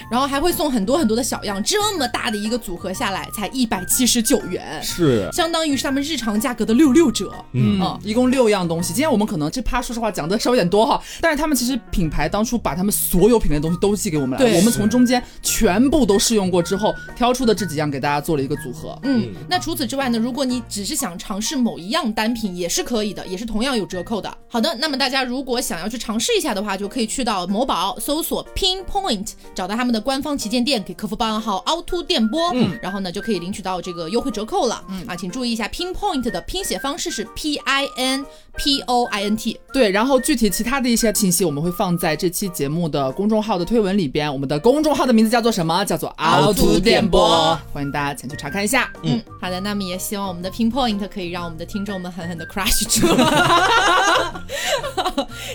[0.09, 8.93] 然后还会送很多很多的小样，这么大的一个组合下来才一百七十九元，是，相当于是他们日常价格的六六折，嗯，一共六样东西。
[8.93, 18.97] 今天我们可能这趴说实话讲的稍微有点多哈，但是他们其实品牌当初把他们所有品类的东西都寄给我们了，我们从中间全部都试用过之后挑出的这几样给大家做了一个组合。
[19.03, 24.31] 嗯，那除此之外呢，如果你只是想尝试某一样单品也是可以的，也是同样有折扣的。
[24.47, 34.83] 好的，那么大家如果想要去尝试一下的话，就可以去到某宝搜索 Pinpoint，找到他们的官方旗舰店，给客服报暗号凹凸电波，嗯，然后呢就可以领取到这个优惠折扣了。
[34.89, 38.25] 嗯啊，请注意一下 Pinpoint 的拼写方式是 P I N
[38.57, 39.59] P O I N T。
[39.73, 44.31] 对，然后具体其他的一些信息我们会放在这期节目的公众号的推文里边。
[44.31, 45.83] 我们的公众号的名字叫做什么？
[45.85, 48.91] 叫做凹凸电波，欢迎大家前去查看一下。
[49.03, 53.07] 嗯，好的，那么也希望我们的 Pinpoint 可以让我们的听众们狠狠的 crush 住。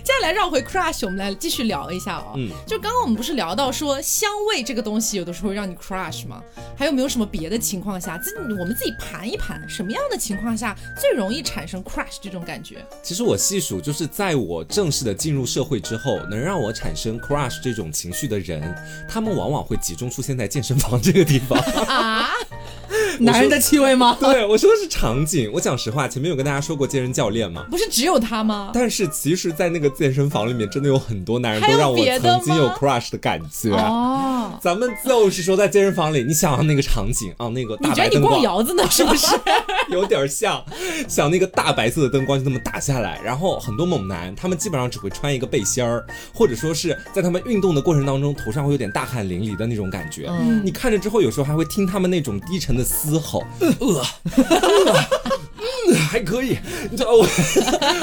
[0.02, 2.32] 接下来绕回 crush，我们来继续聊一下哦。
[2.36, 6.42] 嗯，就刚刚我们不是聊到说香味这个东西有的时候会让你 crush 吗？
[6.76, 12.84] 还有没有什么别的情况下，自我们自己盘一盘，什么样的情况下最容易产生 crush 这种感觉？
[13.04, 18.74] 其实我细数，就是在我正式的进入社会之后，能让我产生 crush 这种情绪的人，
[19.08, 22.30] 他们往往会集中出现在健身房这个地方啊。
[23.24, 24.16] 男人的气味吗？
[24.20, 25.50] 对，我说的是场景。
[25.52, 27.66] 我讲实话，前面有跟大家说过健身教练吗？
[27.70, 28.70] 不是只有他吗？
[28.74, 33.70] 但是其实，在那个健身房里面，真的有很多男人都让我曾经有 crush 的感觉。
[33.70, 39.26] 哦，咱们就是说，在健身房里，你想那个场景啊，那个大白灯光，你逛窑子呢，是不是？
[39.90, 40.62] 有点像，
[41.08, 50.26] 想那个大白色的灯光就那么打下来，然后很多猛男，他们基本上只会穿一个背心儿，或者说是在他们运动的过程当中，头上会有点大汗淋漓的那种感觉。
[50.28, 53.44] 嗯，你看着之后，有时候还会听他们那种低沉的嘶嘶吼。
[53.60, 54.04] 呃，
[55.88, 56.56] 嗯，还可以。
[56.90, 57.26] 你知道我，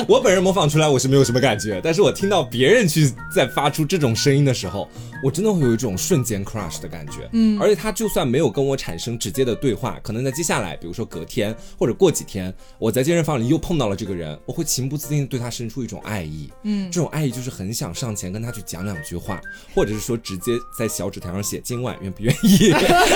[0.08, 4.90] 我本人模仿出来我是没有什么感觉，但是我听到别人去在发出这种声音的时候，
[5.24, 7.30] 我真的会有一种瞬间 crush 的感觉。
[7.34, 16.50] 嗯，而且他就算没有跟我产生直接的对话，可能在接下来，比如说隔天或者过几天，我在健身房里又碰到了这个人，我会情不自禁对他生出一种爱意。
[16.64, 19.42] 嗯，这种爱意就是很想上前跟他去讲两句话，
[19.74, 22.74] 或者是说直接在小纸条上写今晚愿不愿意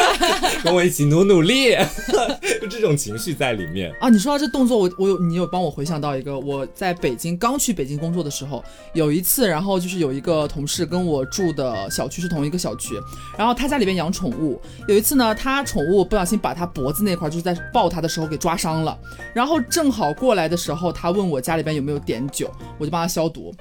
[0.63, 1.75] 跟我一起努努力。
[2.61, 4.09] 就这种情绪在里面啊！
[4.09, 12.95] 你说到这动作，我我有你有帮我回想到一个，我在北京刚去北京工作的时候，有一次，然后就是有一个同事跟我住的小区是同一个小区，
[13.37, 18.97] 然后他家里边养宠物，有一次呢，他宠物不小心把他脖子那块就是在抱他的时候给抓伤了，
[19.31, 23.53] 然后正好过来的时候，他问我家里边有没有碘酒，我就帮他消毒，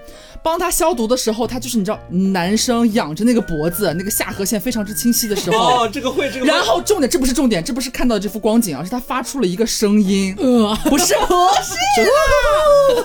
[0.42, 11.74] 帮他消毒的时候，他就是你知道，男生仰着那个脖子，那个下颌线非常之清晰的时候， 哦，这个会这个，然后重点这不是重点，这不是看到这幅光景啊，是他发出了一个声音，呃，不是，不是，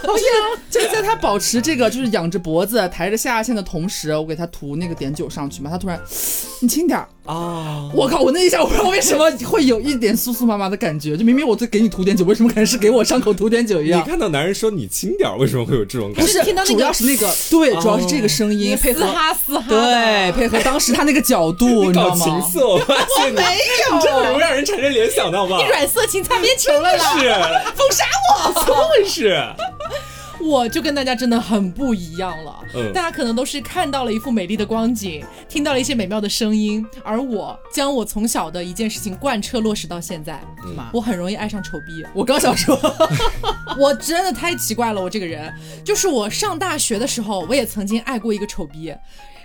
[0.01, 0.23] 不是，
[0.69, 5.99] 就是在他保持这个就是仰着脖子抬着下颚线的同时，我给他涂那个碘酒上去嘛，他突然，
[6.61, 7.07] 你轻点儿。
[7.25, 7.89] 啊！
[7.93, 8.19] 我靠！
[8.19, 14.01] 我那一下，我不知道为什么会有一点酥酥麻麻的感觉，就明明我在给你涂点酒，为什么感觉是给我伤口涂点酒一样？
[14.01, 16.41] 你看到男人说你轻点，为什么会有这种感觉？
[16.41, 22.25] 不是，主要是那个，对，主要是这个声音配合，哈嘶哈对，配合当时他那个角度，你知道吗？
[22.25, 22.77] 情色，我
[23.33, 23.43] 没
[23.91, 25.57] 有，这很容易让人产生联想，到吗？
[25.57, 27.13] 你软色情擦边球了啦！
[27.13, 27.19] 是
[27.75, 28.03] 封杀
[28.45, 29.37] 我，怎么回事？
[30.43, 32.91] 我就跟大家真的很不一样了，嗯。
[32.93, 40.41] 大家可能都是看到了一幅美丽的光景，听到了一些美妙的声音，而我将我从小的一件事情贯彻落实到现在，
[40.91, 42.03] 我很容易爱上丑逼。
[42.13, 42.79] 我刚想说，
[43.77, 48.93] 我真的太奇怪了，我这个人，就是我上大学的时候，我也曾经爱过一个丑逼，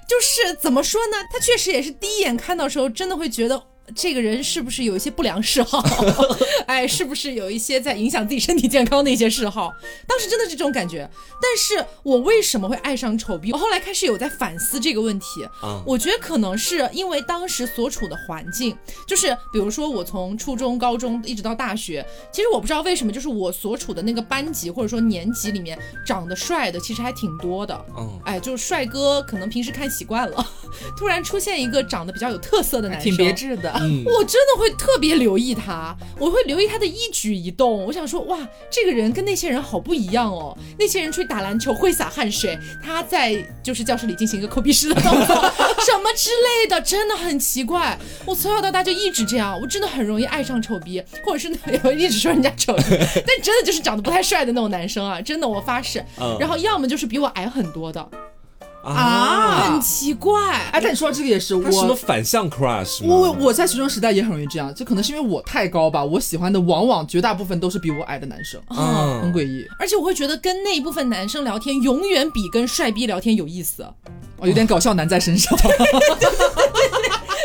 [0.09, 3.63] 就是怎么说呢，他确实也是第一眼看到时候，真的会觉得。
[3.95, 5.83] 这个人是不是有一些不良嗜好？
[6.67, 9.73] 哎，是不是有一些在影响自己身体健康的一些嗜好？
[10.07, 11.09] 当时真的是这种感觉。
[11.41, 13.53] 但是我为什么会爱上丑逼？
[13.53, 15.47] 我后来开始有在反思这个问题。
[15.63, 27.87] 嗯，我觉得可能是因为当时所处的环境，就是比如说我从初中、高中一直到大学，其实我不知道为什么，就是我所处的那个班级或者说年级里面，长得帅的其实还挺多的。
[27.97, 30.47] 嗯，哎，就是帅哥，可能平时看习惯了，
[30.97, 33.76] 突然出现一个长得比较有特色的男生，挺别致的。
[33.79, 37.85] 我真的会特别留意他，我会留意他的一举一动。
[37.85, 38.39] 我想说，哇，
[38.71, 40.57] 这个人跟那些人好不一样哦。
[40.79, 45.35] 那些人出去打篮球会洒汗水，他在就是教室里进行一个抠鼻屎的动作，
[45.85, 47.99] 什么之类的，真的很奇怪。
[48.25, 51.49] 我从小到大就一直这样，我真的很容易爱上丑逼，或者是
[51.97, 56.05] 一直说人家丑， 但真的就是长得不太帅的那种男生啊，真的我发誓。
[56.39, 58.09] 然后要么就是比我矮很多的。
[58.95, 60.53] 啊，很奇怪。
[60.73, 63.05] 哎，但你说这个也是，我什么反向 crush？
[63.05, 69.67] 我我在学生时代也很容易这样，就可能是因为我太高吧，我喜欢的往往绝大部分都是比我矮的男生，嗯，很诡异。
[69.79, 73.83] 而且我会觉得跟那一部分男生聊天，永远比跟帅逼聊天有意思。
[74.39, 75.57] 哦，有点搞笑男在身上，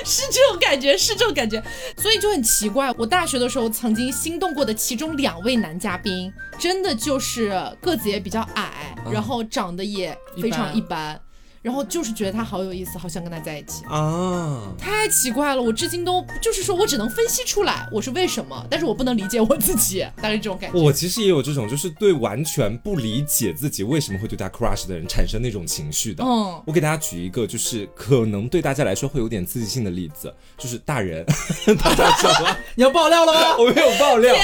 [0.03, 1.63] 是这种感觉，是这种感觉，
[1.97, 2.91] 所以就很奇怪。
[2.97, 11.19] 我大学的时候曾经心动过的其中两位男嘉宾，真的就是个子也比较矮，然后长得也非常一般。
[11.61, 14.73] 然后就是觉得他好有意思，好想跟他在一起啊！
[14.77, 20.79] 太太奇怪了，我至今都就是说我只能分析出来我是为什么，但是我不能理解我自己，大概这种感觉。
[20.79, 26.23] 我其实也有这种，就是对完全不理解自己为什么会对他 crush 的人产生那种情绪的。
[26.23, 31.25] 嗯，我给大家举一个，就是可能对大家来说会有点刺激性的例子，就是大人，
[31.81, 32.57] 大家知道吗？
[32.75, 33.57] 你要爆料了吗？
[33.57, 34.35] 我没有爆料，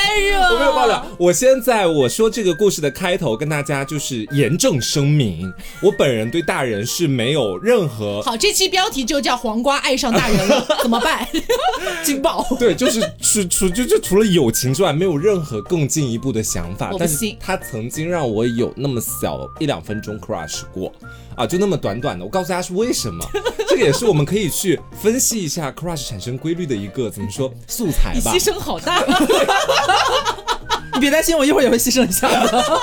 [0.51, 1.05] 我没有爆料。
[1.19, 5.51] 我先在我说这个故事的开头跟大家就是严正声明，
[5.81, 11.27] 我本人对大人是没有任何 好，这期标题就叫“黄瓜爱上大人了”， 怎么办？
[12.03, 12.45] 劲爆！
[12.59, 16.89] 对，就是除除就就除了友情之外，没有任何更进一步的想法。
[16.97, 20.91] 但是我不信他曾经让我有那么小一两分钟 crush 过，
[21.35, 22.23] 啊，就那么短短的。
[22.25, 23.25] 我告诉大家是为什么，
[23.67, 28.43] 这个也是我们可以去分析一下 crush 产生规律的一个怎么说素材吧你牺。
[28.43, 29.03] 牲好大，
[30.93, 32.81] 你别担心，我一会儿也会牺牲一下的。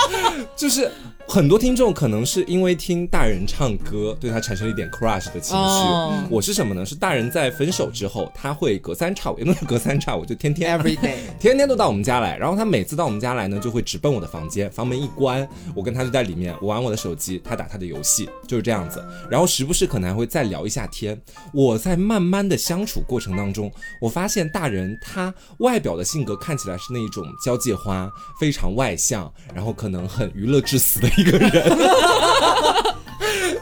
[0.56, 0.90] 就是
[1.26, 5.56] 很多听众可能是因为听大人唱歌，对他产生了一点 crush 的情绪。
[5.56, 6.84] 哦我是什么呢？
[6.84, 12.36] 是大人在分手之后，他会隔三差五，也不是隔三差五，就天天 Every day 天天都到我们家来。
[12.36, 19.04] 然后他每次到我们家来呢，就会直奔我的房间，房门一关，我跟他就在里面，我玩我的手机，他打他的游戏，就是这样子。
[19.30, 21.20] 然后时不时可能还会再聊一下天。
[21.52, 23.70] 我在慢慢的相处过程当中，
[24.00, 31.50] 我发现大人他外表的性格看起来是那一种交际花，非常外向，然后可能很娱乐至死的一个人。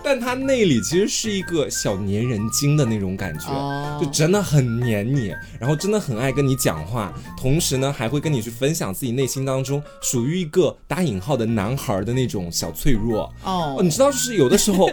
[0.05, 13.33] 但他内里其实是一个小粘人精的那种感觉，哦就真的很黏你，然后真的很爱跟你讲话，同时呢还会跟你去分享自己内心当中属于一个打引号的男孩的那种小脆弱。
[13.45, 14.91] 哦你知道，就是有的时候，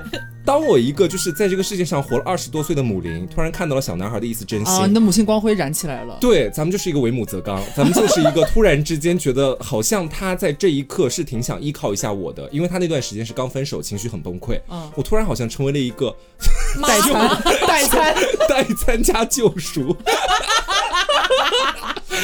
[0.49, 4.73] 当我一个就是在这个世界上活了二十多岁的母灵，突然看到了小男孩的一丝真心。
[4.73, 6.17] 哦，你的母性光辉燃起来了。
[6.19, 14.59] 对，咱们就是一个为母则刚，咱们就是一个突然之间觉得好像他在这一刻是挺想依靠一下我的，因为他那段时间是刚分手，情绪很崩溃。
[14.71, 16.11] 嗯我突然好像成为了一个
[16.81, 18.15] 代餐， 代餐，
[18.49, 19.95] 代餐加救赎。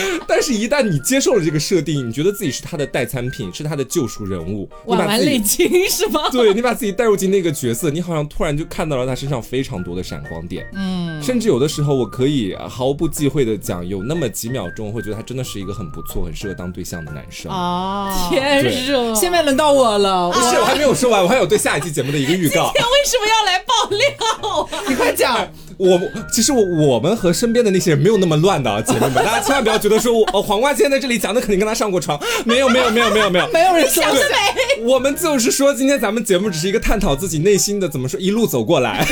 [0.28, 6.30] 但是，一旦你接受了这个设定，你觉得自己是他的代餐品，是他的救赎人物，你把自己积是吗？
[6.32, 17.52] 对你把自己带入进那个角色，你好像突然就看到了他身上非常多的闪光点，嗯，甚至有的时候我可以毫不忌讳的讲，有那么几秒钟会觉得他真的是一个很不错、很适合当对象的男生。
[17.52, 18.10] 哦！
[18.30, 22.72] 天热，现在轮到我了，不是，我还没有说完，我还有对下一期节目的一个预告。
[22.74, 24.86] 天为什么要来爆料？
[24.90, 25.48] 你快讲。
[25.78, 26.00] 我
[26.32, 39.06] 其实我我们和身边的那些人没有那么乱的啊，姐妹们， 大家千万不要觉得说我哦黄瓜今天在这里讲的肯定跟他上过床， 没有没有没有没有没有 没有人说想得对美，我们就是说今天咱们节目只是一个探讨自己内心的怎么说一路走过来，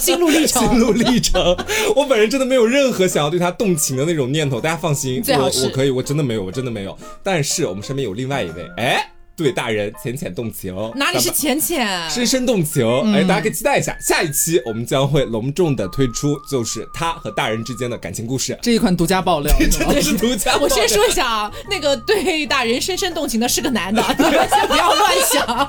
[0.00, 0.68] 心路历程。
[0.68, 1.56] 心路历程。
[1.94, 6.96] 我本人真的没有任何想要对他动情的那种念头，大家放心，我我可以，我真的没有，我真的没有。
[7.22, 12.08] 但是我们身边有另外一位，哎，对大人浅浅动情，哪里是浅浅？
[12.08, 20.56] 深深动情，哎，大家可以期待一下，下一期我们将会隆重的推出，就是他和大人之间的感情故事，这一款独家爆料，真的是独家。
[20.58, 25.68] 我先说一下啊，那个对大人深深动情的是个男的，你们先不要乱想，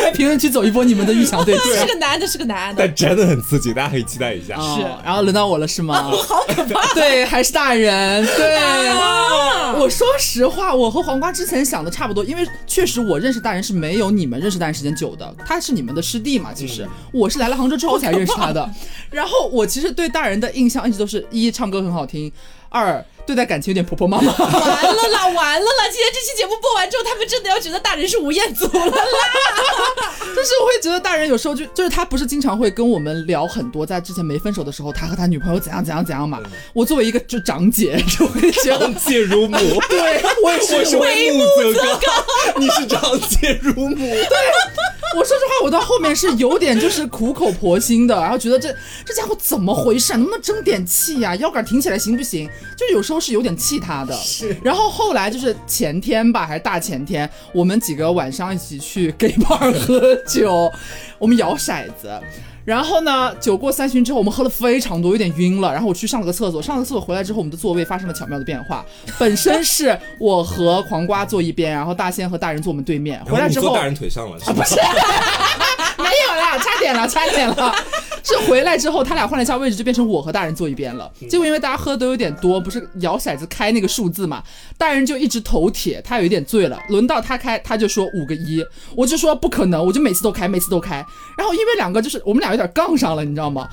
[0.00, 1.78] 快评论区走一波你们的预想对 决。
[1.78, 2.86] 是个男的，是个男的。
[2.86, 4.54] 但真的很刺激，大家可以期待一下。
[4.56, 6.10] 是，然后轮到我了是吗？
[6.10, 6.86] 好可怕！
[6.94, 8.26] 对，还是大人。
[8.36, 16.52] 对，啊我说实话，我和黄瓜之前想的差不多，因为确实我认识大人是没有你们认识大人时间久的，他是你们的师弟嘛。
[16.52, 18.70] 其实、我是来了杭州之后才认识他的。
[19.10, 22.30] 然后我其实对大人的印象一直都是一唱歌很好听，
[22.68, 24.32] 二对待感情有点婆婆妈妈。
[24.38, 25.84] 完了啦，完了啦！
[25.92, 29.02] 今天这期节目播完之后，他们真的要觉得大人是吴彦祖了啦。
[30.34, 36.40] 就是我会觉得大人有时候就就是他不是经常会跟我们聊很多，在之前没分手的时候，他和他女朋友怎样怎样怎样嘛。
[36.72, 39.58] 我作为一个就长姐，就会觉得长姐如母，
[39.90, 42.24] 对我也我是为母则刚，
[42.56, 43.94] 你是长姐如母。
[43.98, 44.38] 对
[45.16, 48.74] 我说实话，我到后面是有点就是苦口婆心的，然后觉得这
[49.04, 50.16] 这家伙怎么回事啊？
[50.16, 52.48] 能不能争点气呀、腰杆挺起来行不行？
[52.76, 54.14] 就有时候是有点气他的。
[54.16, 54.56] 是。
[54.62, 60.70] 然后后来就是前天吧，还是大前天，我们几个晚上一起去 gay bar 喝酒，
[61.18, 62.20] 我们摇骰子。
[62.64, 65.72] 然后呢，酒过三巡之后，我们喝了非常多，有点晕了。
[65.72, 68.84] 然后我去上了个厕所，上了个厕所回来之后，我们的座位发生了巧妙的变化。
[69.18, 73.24] 本身是我和黄瓜坐一边，然后大仙和大人坐我们对面。
[73.24, 74.82] 回来之后，你坐大人腿上了，不是吧？
[75.96, 77.74] 没有啦，差点了，差点了。
[78.28, 81.10] 是回来之后，他俩换了一下位置，就变成我和大人坐一边了。
[81.28, 84.42] 结果因为大家喝的都有点多，不是摇骰子开那个数字嘛，
[84.76, 86.78] 大人就一直头铁，他有一点醉了。
[86.90, 88.64] 轮到他开，他就说五个一，
[88.94, 90.96] 我就说不可能，我就每次都开，每次都开。
[91.36, 93.68] 然后因为两个就是我们俩有点杠上了，你知道吗？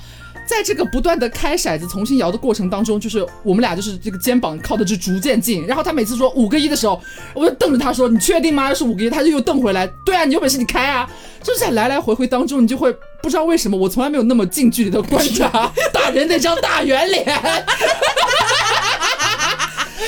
[0.48, 5.66] 在这个不断的开骰子、重新摇的过程当中，就是我们俩就是这个肩膀靠的就逐渐近。
[5.66, 7.02] 然后他每次说五个一的时候，
[7.34, 8.72] 我就瞪着他说：“你确定吗？
[8.72, 11.10] 是五个一？”他就又瞪回来：“对啊，你有本事你开啊！”
[11.42, 12.96] 就是在来来回回当中，你就会
[13.26, 15.72] 不知道为什么，我从来没有那么近距离的观察大
[16.06, 17.26] 大人那张大圆脸。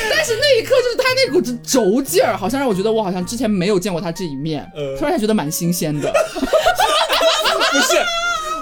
[0.07, 4.63] 但是那一刻，就是他那股子轴劲儿，好像让我觉得我好像之前没有见过他这一面，
[4.99, 6.13] 突然觉得蛮新鲜的。
[7.71, 7.97] 不是。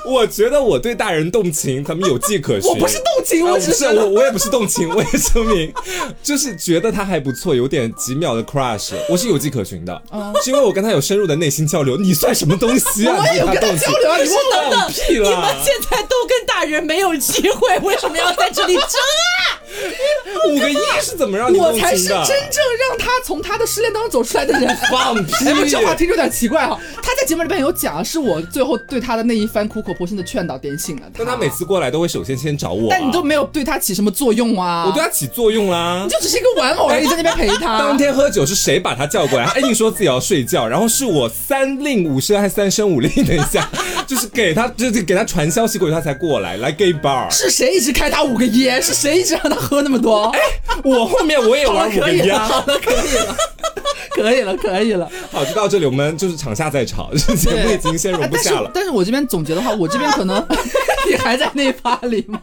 [0.05, 2.69] 我觉得我对大人动情，咱们有迹可循。
[2.69, 5.73] 我不是动情，我只是我，我也不是动情， 我也声明，
[6.21, 10.01] 就是觉得他还不错，有点几秒的 crush，我是有迹可循的，
[10.43, 11.97] 是因为我跟他有深入的内心交流。
[11.97, 13.15] 你算什么东西啊？
[13.17, 14.17] 我也有跟他交流啊！
[14.17, 15.29] 你放屁了！
[15.29, 19.44] 你们现在都跟大人没有机会，为什么要在这里争啊？
[20.49, 24.77] 五个亿是怎么让你我才是真正让他从他的失恋当中走出来的人。
[24.91, 25.69] 放屁！
[25.69, 26.79] 这话听着有点奇怪哈。
[27.01, 31.13] 他在节目里边有讲，是我最后对他的那一番苦口婆心的劝导点醒了他。
[31.17, 34.85] 但他每次过来都会首先先找我，但你都没有对他起什么作用啊？
[34.87, 37.79] 我对他起作用啦，你就只是一个玩偶而已，在那边陪他。
[37.79, 39.45] 当天喝酒是谁把他叫过来？
[39.45, 43.69] 他硬说自己要睡觉，然后是我三令五申还三声五令，等一下，
[44.07, 47.29] 就是给他，就是给他传消息过去，他才过来来 gay bar。
[47.31, 48.81] 是谁一直开他五个烟？
[48.81, 50.25] 是谁一直让他喝那么多？
[50.27, 50.39] 哎，
[50.83, 52.37] 我后面我也玩五个烟。
[52.37, 53.35] 好了，可以了。
[54.11, 55.09] 可以了，可以了。
[55.31, 58.71] 好，就到这里，我们就是场下再吵，节目已经先容不下了。
[58.73, 60.45] 但是我这边总结的话，我这边可能
[61.09, 62.39] 你还在那趴里吗？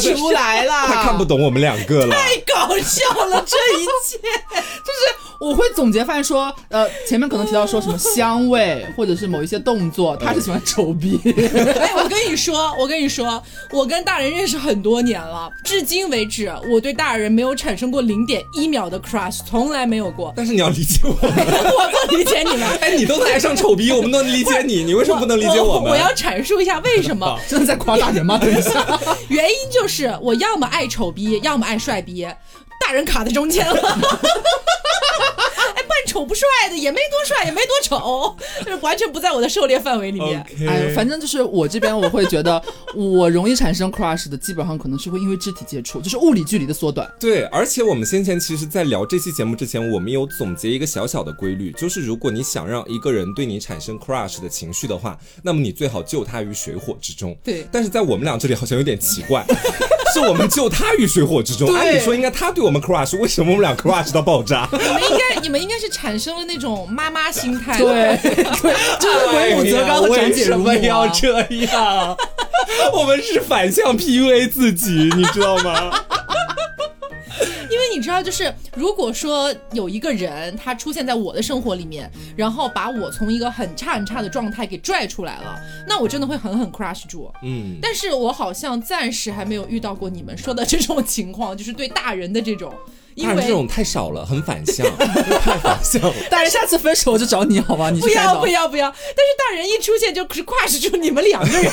[0.00, 2.14] 出来了，他看不懂我们两个了。
[2.14, 11.20] 太搞笑了，这一切就是我会总结发现说，呃，前面可能提到说什么香味，或者是某一些动作，他是喜欢丑逼。
[11.26, 20.32] 哎，我跟你说， 我跟你说，我跟大人认识很多年了，至今为止，我对大人没有产生过零点一秒的 crush，从来没有过。
[20.36, 21.00] 但是你要理解。
[21.04, 25.90] 我 我不理解你们，哎，你都能爱上丑逼，我们能理解你，你为什么不能理解我们？
[25.90, 28.38] 我要阐述一下为什么，真的在夸大人吗？
[28.38, 28.72] 等一下，
[29.28, 32.26] 原因就是我要么爱丑逼，要么爱帅逼，
[32.80, 33.98] 大人卡在中间了。
[36.06, 40.40] 丑不帅的也没多帅，也没多丑，就是完全不在我的狩猎范围里面。
[40.66, 42.62] 哎，反正就是我这边，我会觉得
[42.94, 47.12] 我容易产生 crush 的，基本上可能是会因为肢体接触，就是物理距离的缩短。
[47.18, 57.36] 对，而且我们先前其实，在聊这期节目之前，我们有总结一个小小的规律，就是如果你想让一个人对你产生 crush 的情绪的话，那么你最好救他于水火之中。
[57.42, 59.44] 对，但是在我们俩这里好像有点奇怪，
[60.16, 61.72] 是我们救他于水火之中。
[61.72, 64.68] 按理说应该他对我们 crush，为什么我们俩 crush 到爆炸？
[64.72, 66.16] 你们应该，你们应该是产。
[66.16, 72.16] 生了那种妈妈心态，对 对，就是为母则刚和长姐如母要这样？
[72.94, 75.92] 我们是反向 PUA 自己，你知道吗？
[77.70, 87.32] 因为你知道，就是如果说有一个人他出现在我的生活里面，然后把我从一个很差很差的状态给拽出来了，那我真的会狠狠 crush 住。
[87.42, 92.72] 嗯，但是我好像暂时还没有遇到过你们说的这种情况，就是对大人的这种。
[93.22, 94.86] 大人这种太少了，很反向，
[95.40, 96.12] 太反向了。
[96.30, 97.88] 大人下次分手我就找你好吧？
[97.90, 98.90] 你不要不要不要！
[98.90, 101.64] 但是大人一出现就是跨出你们两个人，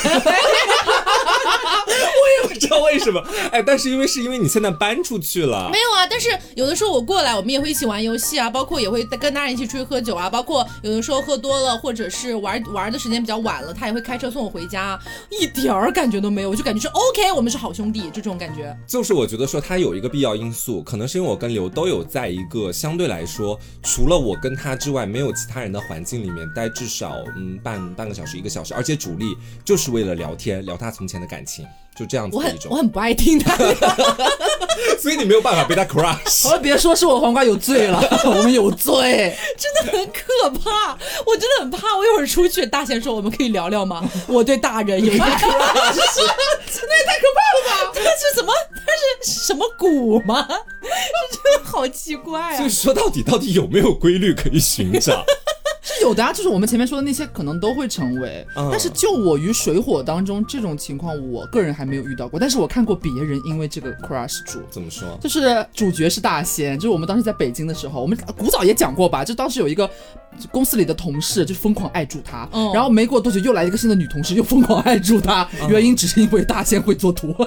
[2.42, 3.22] 也不知道为什么。
[3.52, 6.06] 哎，但是因为是因为你现在搬出去了，没有啊？
[6.08, 14.98] 但是有的时候我过来，我们也会一起玩游戏啊，包括也会跟大人一起出去喝酒啊，包括有的时候喝多了，或者是玩玩的时间比较晚了，他也会开车送我回家，
[15.30, 18.74] 一点儿感觉都没有，我就感觉说 OK，我们是好兄弟，就这种感觉。
[18.86, 21.33] 就是我觉得说他有一个必要因素，可能是因为我。
[21.34, 31.66] 我跟刘都有在一个相对来说，除了我跟他之外，没有其他人的环境里面待至少嗯半半个小时一个小时，而且主力就是为了聊天，聊他从前的感情。
[31.96, 33.56] 就这样子一很，我很不爱听他，
[35.00, 36.42] 所以你没有办法被他 crush。
[36.44, 41.96] 好了，别说是我黄瓜有罪了， 我们有罪，真的很可怕，我真的很怕。
[41.96, 44.02] 我一会儿出去，大贤说我们可以聊聊吗？
[44.26, 47.92] 我对大人有一个 crush，那也太可怕了吧？
[47.94, 48.52] 他是怎么？
[48.86, 48.92] 他
[49.22, 50.46] 是什么蛊吗？
[50.48, 52.58] 真的好奇怪啊！
[52.58, 55.24] 就是说到底，到底有没有规律可以寻找？
[55.84, 62.40] 是有的啊，就是我们前面说的那些可能都会成为，但是救我于水火当中这种情况，我个人还没有遇到过。
[62.40, 65.18] 但是我看过别人因为这个 crush 主，怎么说？
[65.20, 69.88] 就是主角是大仙，就是我们当时在北京的时候，我们古早也讲过吧，就当时有一个
[70.50, 77.34] 公司里的同事就疯狂爱住他，然后没过多久又来一个新的女同事又疯狂爱住他，原因只是因为大仙会做图。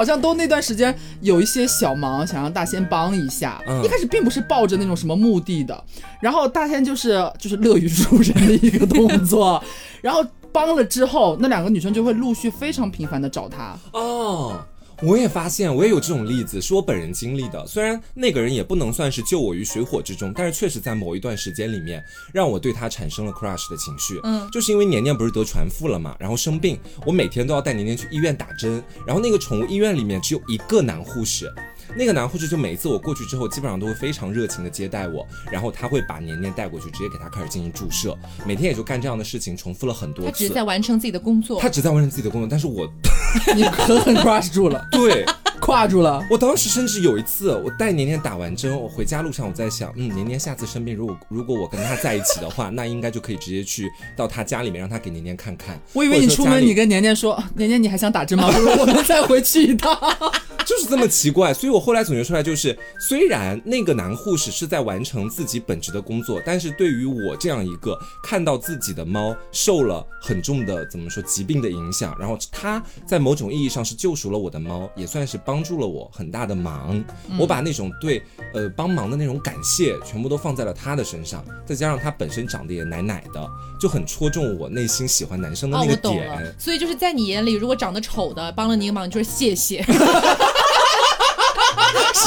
[0.00, 3.60] 好像都那段时间有一些小忙，想让大仙帮一下。
[3.84, 5.84] 一开始并不是抱着那种什么目的的，
[6.22, 9.62] 然后大仙就是就是乐于助人的一个动作，
[10.00, 13.76] 然后帮了之后，那两个女生就会陆续非常频繁的找他。
[13.92, 14.58] 哦。
[15.02, 17.66] 我也发现，我也有这种例子，是我本人经历的。
[17.66, 24.20] 虽然那个人也不能算是救我于水火之中，但是确实在某一段时间里面，让我对他产生了 crush 的情绪。
[24.24, 31.50] 嗯，就是因为年年不是得传腹了嘛，然后生病，我每天都要带年年去医院打针，然后那个宠物医院里面只有一个男护士。
[31.96, 38.16] 那个男护士就每一次我过去之后，基本上都会非常热情的接待我，然后他会把年年带过去，直接给他开始进行注射，
[38.46, 40.30] 每天也就干这样的事情，重复了很多次。
[40.30, 42.88] 他只是在完成自己的工作，他只在完成自己的工作，但是我
[43.54, 45.24] 你狠狠 crush 住了，对。
[45.70, 46.26] 跨住了。
[46.28, 55.80] 我当时甚至有一次，我带年年打完针，我回家路上我在想，嗯，年年下次生病，如果如果我跟他在一起的话， 那应该就可以直接去到他家里面，让他给年年看看。
[55.92, 58.48] 我以为你出门，你跟年年说，年年你还想打针吗？
[58.80, 59.96] 我们再回去一趟。
[60.66, 77.02] 就是这么奇怪，所以我后来总结出来就是，虽然那个男护士是在完成自己本职的工作，但是对于我这样一个看到自己的猫受了很重的怎么说疾病的影响，然后他在某种意义上是救赎了我的猫，也算是帮助了我很大的忙。
[77.38, 78.22] 我把那种对
[78.54, 83.48] 呃帮忙的那种感谢全部都放在了他的身上，再加上他本身长得也奶奶的，
[83.80, 86.54] 就很戳中我内心喜欢男生的那个点。
[86.58, 89.84] 所以就是在你眼里，如果长得丑的帮了你一忙，就是谢谢。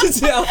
[0.03, 0.43] 是这样，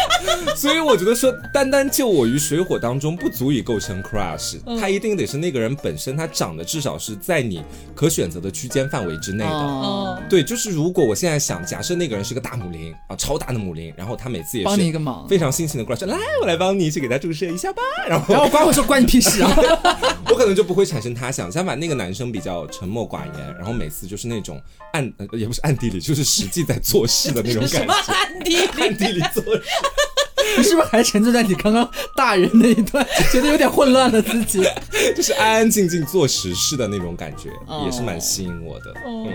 [0.55, 7.63] 所以我觉得说，单单救我于水火当中不足以构成 crush，他一定得是那个人本身，他长得至少是在你
[7.95, 9.49] 可选择的区间范围之内的。
[9.49, 17.81] 哦，对，就是如果我现在想，假设那个人是个大母林啊，超大的母林，然后他每次也是帮你一个忙，非常辛勤的过来说，来，我来帮你去给他注射一下吧。
[18.07, 19.55] 然后，然后 关我说关你屁事啊！
[20.29, 21.51] 我可能就不会产生他想。
[21.51, 24.59] 相反，那个男生比较沉默寡言，然后每次就是那种
[24.93, 27.93] 暗，也不是暗地里，就是实际在做事的那种感觉。
[27.93, 29.03] 暗地里。
[29.03, 29.42] 地里做，
[30.57, 34.63] 你是不是还沉醉在你刚刚大人那一段，觉得有点混乱了自己？
[35.15, 37.49] 就是安安静静做实事的那种感觉，
[37.85, 38.93] 也是蛮吸引我的。
[39.05, 39.31] 嗯，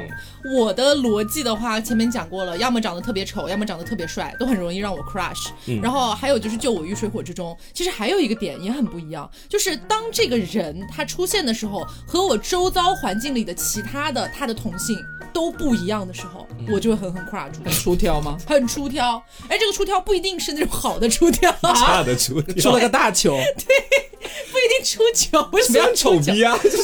[0.56, 5.48] 我的逻辑的话，前面讲过了，要么长得特别丑，要么长得特别帅，都很容易让我 crush。
[5.82, 7.56] 然后还有就是救我于水火之中。
[7.72, 14.96] 其实还有一个点也很不一样，就是当这个人他出现的时候，和我周遭环境里的其他的他的同性。
[15.30, 17.62] 都不一样的时候，我就会狠狠 crush。
[17.62, 18.36] 很出挑吗？
[18.46, 19.22] 很出挑。
[19.48, 23.36] 哎，这个出挑不一定是那种好的出挑， 差的出挑，出了个大球。
[23.36, 23.76] 对，
[24.50, 25.48] 不一定出糗。
[25.52, 26.56] 为 什么要丑逼啊？
[26.62, 26.74] 不是，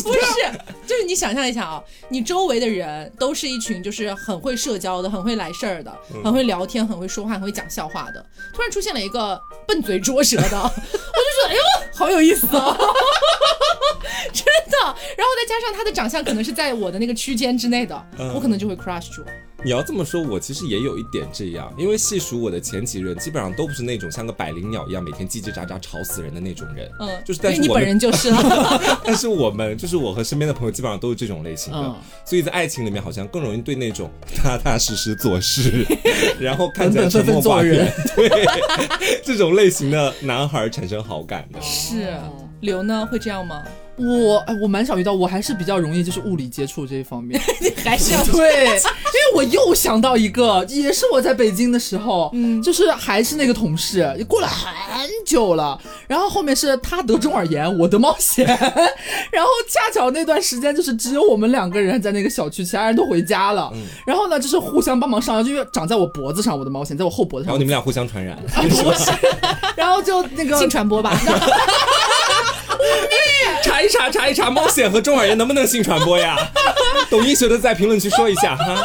[0.87, 5.93] 就是你想象一下啊，你周围的人都是一群就是很会社交的、很会来事儿的、
[6.23, 11.63] 很会聊天、很会说话、很会讲笑话的，突然出现了一个笨嘴拙舌的， 我就觉得哎呦，
[11.95, 12.77] 好有意思啊！
[14.87, 19.24] 然后再加上他的长相可能是在我的那个区间之内的，我可能就会 crush 住。
[19.64, 26.87] 你要这么说，我其实也有一点这样，因为细数我的前几任，基本上都不是那种像个百灵鸟一样每天叽叽喳喳吵死人的那种人。
[27.01, 29.01] 嗯，就是，但是你本人就是了。
[29.03, 35.87] 但是我们就是我和身边的朋友基本上都是这种类型的，所以在爱情里面好像更容易对那种踏踏实实做事，
[36.39, 38.28] 然后看起来沉默寡言，对
[39.24, 41.59] 这种类型的男孩产生好感的。
[41.62, 42.14] 是，
[42.61, 43.62] 刘呢会这样吗？
[43.97, 47.41] 我哎，我蛮少遇到，我还是比较容易就是物理接触这一方面，
[47.85, 58.45] 还是要对，因为我又想到一个，也是我在北京的时候，嗯，就是还是那个同事，过了很久了，然后后面是他得中耳炎，我得冒险，
[59.31, 63.73] 然后恰巧那段时间就是只有我们两个人在那个小区，其他人都回家了，
[64.07, 68.37] 然后呢就是互相帮忙上药，就因为长在我脖子上，我的毛线在我后脖子上，然后你们俩互相传染，
[69.77, 71.17] 然后就那个性传播吧。
[73.62, 76.37] 查一查，查一查，猫癣和中耳炎能不能性传播呀？
[77.11, 78.83] 懂医学的在评论区说一下哈。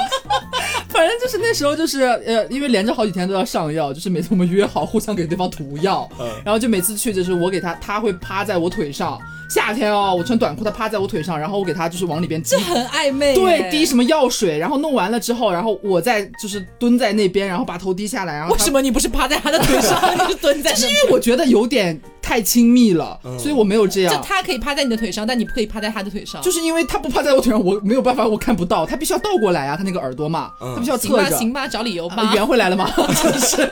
[0.89, 6.09] 反正就是那时候，就是呃，因为连着好几天都要上药，就是每次我们约好互相给对方涂药，
[6.43, 9.19] 然后就每次去就是我给他，他会趴在我腿上。
[9.49, 13.33] 夏天哦，我穿短裤，他趴在我腿上，然后我给他就是往里边，这很暧昧。
[13.33, 20.73] 对，滴什么药水，然后弄完了之后，然后我再就是蹲在那边，然后把头低下来，然后为什么你不是趴在他的腿上，你是蹲在？
[20.75, 24.13] 是因为我觉得有点太亲密了，所以我没有这样。
[24.13, 26.41] 就他可以趴在你的腿上，但你不可以趴在他的腿上。
[26.41, 31.23] 就是因为他不趴在我腿上，我没有办法，我看不到，他必须要倒过来啊，他那个耳朵嘛，他必须要侧着。
[31.25, 32.31] 行吧，行吧，找理由吧。
[32.35, 32.89] 圆回来了吗？
[32.95, 33.67] 就是。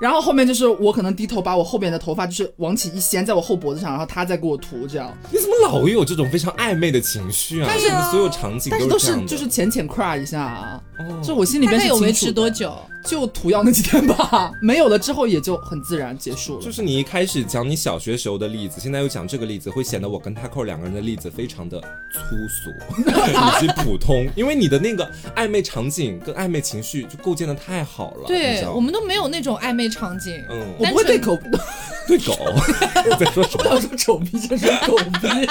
[0.00, 5.03] 然后后面就是我可能低头把我后边的头发就是往起一掀，在我后脖子上，然后他再给我涂这样。
[5.30, 5.84] 你怎么老？
[5.94, 7.68] 有这种非常暧昧的情绪啊！
[7.68, 10.80] 但是所有场景都是就是浅浅 cry 一下啊，
[11.22, 12.74] 就我心里边是有维持多久？
[13.04, 16.64] 就涂药那几天吧，没有了之后也就很自然结束了。
[16.64, 22.70] 就是你一开始讲你小学时候的例子，现在又讲这个例子，会显得我跟他扣两个人的例子非常的粗俗
[23.04, 28.24] 以及普通，因为你的那个暧昧场景跟暧昧情绪就构建的太好了。
[28.26, 30.42] 对，我们都没有那种暧昧场景。
[30.48, 31.38] 嗯，我不会对狗，
[32.06, 32.34] 对狗
[33.18, 33.64] 在说什么？
[33.66, 35.48] 要说丑逼就是狗逼。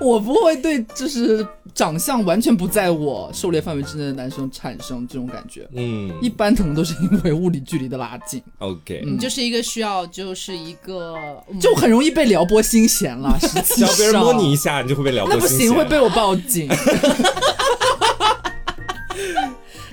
[0.00, 5.68] 我不会对就是长相完全不在我狩猎范围之内的男生产生这种感觉。
[5.74, 8.42] 嗯，一般可能都是因为物理距离的拉近。
[8.58, 11.14] OK，你就是一个需要，就是一个
[11.60, 13.38] 就很容易被撩拨心弦了。
[13.64, 15.34] 只要别人摸你一下，你就会被撩拨。
[15.34, 16.68] 那不行，会被我报警。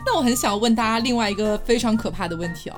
[0.06, 2.76] 那我很想问大家另外一个非常可怕的问题哦，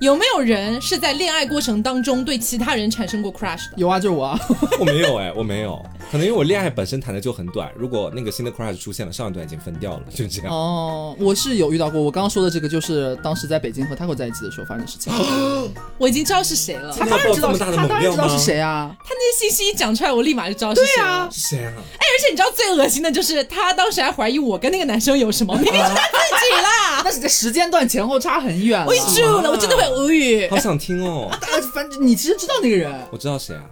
[0.00, 3.76] 有没有人是在恋爱过程当中对其他人产生过 crush 的？
[3.76, 4.38] 有啊，就是我啊。
[4.78, 10.52] 我没有哎，我没有，可能因为我恋爱本身谈的就很短，如果那个新的 crush 出现了，上一段已经分掉了，就这样。
[10.52, 15.12] 哦，我是有遇到过，我刚刚说的这个就是当时在北京和 Taco 在一起的时候发生的事情。
[15.98, 18.94] 我已经知道是谁了，他当然知道，他当然知道是谁啊。
[19.04, 21.72] 他那些信息一讲出来，我立马就知道是谁啊，是谁啊？
[21.76, 27.02] 哎，而且你知道最恶心的就是他当时还怀疑我跟那个男生有什么，明明是他自己啦。
[27.04, 30.48] 那是在时间段前后差很远，我住了，我真的会无语。
[30.48, 31.28] 好想听哦。
[31.40, 33.62] 大家反正你其实知道那个人，我知道谁啊？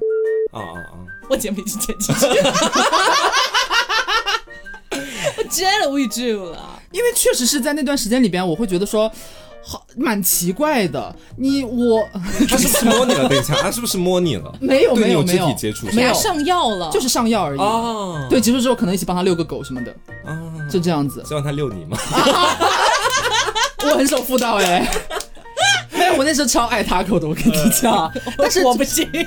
[0.53, 0.95] 啊啊啊！
[1.31, 2.27] 我节目已经剪进去，
[5.39, 6.21] 我真的无语住
[6.51, 6.79] 了。
[6.91, 9.11] 因为确实是在那段时间里边，我会觉得说。
[9.65, 11.15] 好，蛮奇怪的。
[11.37, 12.03] 你我
[12.51, 13.29] 他是不是摸你了？
[13.29, 14.53] 等一下，他是不是摸你了？
[14.59, 17.61] 没有，没有，没有肢体接触，没有上药了，就是上药而已。
[17.61, 19.95] 哦，对，结束之后可能一起帮他遛个狗什么的。
[20.27, 20.35] 啊，
[20.69, 21.23] 就这样子。
[21.25, 21.97] 希望他遛你吗？
[23.91, 24.87] 我很守妇道哎。
[25.93, 28.11] 没有，我那时候超爱他口的，我跟你讲。
[28.37, 29.07] 但是我不行。
[29.13, 29.23] 你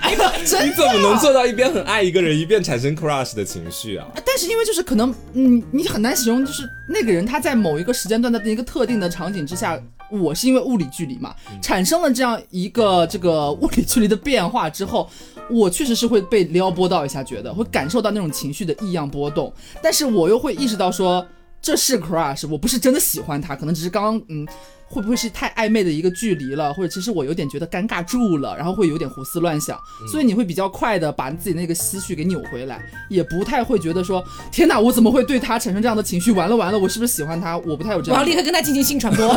[0.72, 4.08] 怎么能做到一边很爱一个人，一边产生 crush 的情绪啊？
[4.26, 9.80] 但是因为就是可能，嗯，你很难形容，就是那个人他在某一个时间段的一个特定的场景之下。
[10.12, 11.34] 我是因为物理距离嘛，
[11.64, 15.10] 产生了这样一个这个物理距离的变化之后，
[15.50, 19.52] 我确实是会被撩拨到一下，觉得会感受到那种情绪的异样波动，
[19.82, 21.26] 但是我又会意识到说
[21.66, 24.48] 这是 crush，我不是真的喜欢他，可能只是刚嗯。
[24.88, 29.80] 会不会是太暧昧的一个距离了，或者其实我有点觉得尴尬住了，然后会有点胡思乱想，
[30.12, 36.32] 所以你会比较快的把自己那个思绪给扭回来，也不太会觉得说天哪，我怎么会对他产生这样的情绪？
[36.32, 37.58] 完了完了，我是不是喜欢他？
[37.58, 38.22] 我不太有这样。
[38.22, 39.26] 我要立刻跟他进行性传播。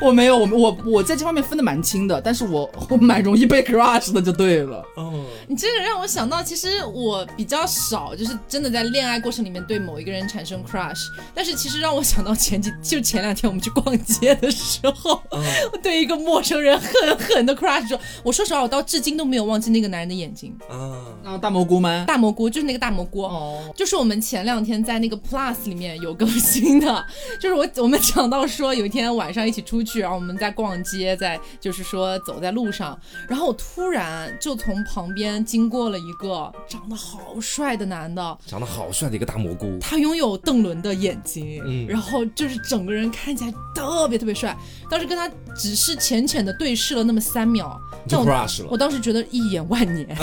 [0.00, 4.80] 我没有，我我我在这方面分的蛮清的，但是我我蛮容易被 crush 的，就对了。
[4.94, 11.00] 哦，你这个让我想到，其实我比较少，就是真的在恋爱过程里面对某一个人产生 crush，
[11.34, 15.20] 但是其实让我想到前几就前两天我们去逛街的时候，
[15.72, 20.56] 我对一个陌生人狠狠的 crush，我说实话，我到至今都没有忘记那个男人的眼睛。
[20.68, 22.04] 啊，那，大蘑菇吗？
[22.06, 27.04] 大蘑菇就是那个大蘑菇，哦，就是我们前两天在那个 plus 里面有更新的，
[27.40, 29.88] 就是我我们讲到说有一天晚上一起出去。
[29.88, 44.56] 去，然后我们在逛街，在就是说走在路上，然后我突然就从旁边经过了一个长得好帅的男的，长得好帅的一个大蘑菇，他拥有邓伦的眼睛，嗯，然后就是整个人看起来特别特别帅。
[44.90, 48.68] 当时跟他只是浅浅的对视了那么三秒，就 crush 了。
[48.70, 50.06] 我当时觉得一眼万年。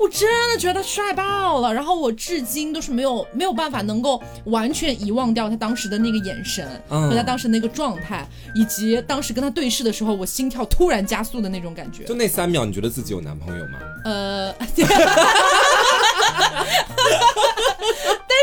[0.00, 8.24] 我真的觉得他帅爆了，然后我至今都是没有没有办法能够完全遗忘掉他当时的那个眼神和他当时那个状态，
[8.54, 12.04] 以及当时跟他对视的时候我心跳突然加速的那种感觉。
[12.04, 13.78] 就那三秒，你觉得自己有男朋友吗？
[14.04, 14.54] 呃。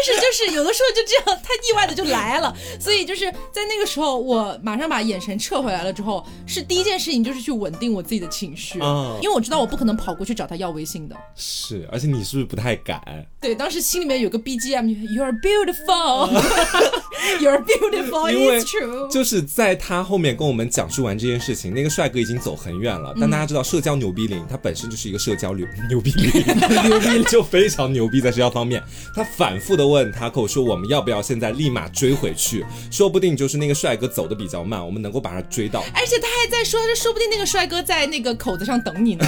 [0.07, 11.15] 但是就是有的时候就这样，太意外的就来了，所以就是在那个时候，我马上把眼神撤回来了之后，是第一件事情就是去稳定我自己的情绪，嗯因为我知道我不可能跑过去找他要微信的。
[11.35, 13.25] 是，而且你是不是不太敢？
[13.39, 19.07] 对，当时心里面有个 BGM，You're beautiful，You're beautiful，It's true。
[19.09, 23.13] 就是在他后面跟我们讲述完这件事情，那个帅哥已经走很远了。
[23.19, 26.29] 但大家知道，社交牛逼零，他本身就是一个社交牛 牛逼零，
[26.89, 28.83] 牛逼就非常牛逼在社交方面，
[29.15, 29.85] 他反复的。
[29.85, 32.65] 问他口说我们要不要现在立马追回去？
[32.91, 35.83] 说不定就是那个帅哥走的比较慢，我们能够把他追到。
[35.93, 39.25] 而且他还在说，他说不定那个帅哥在那个口子上等你呢。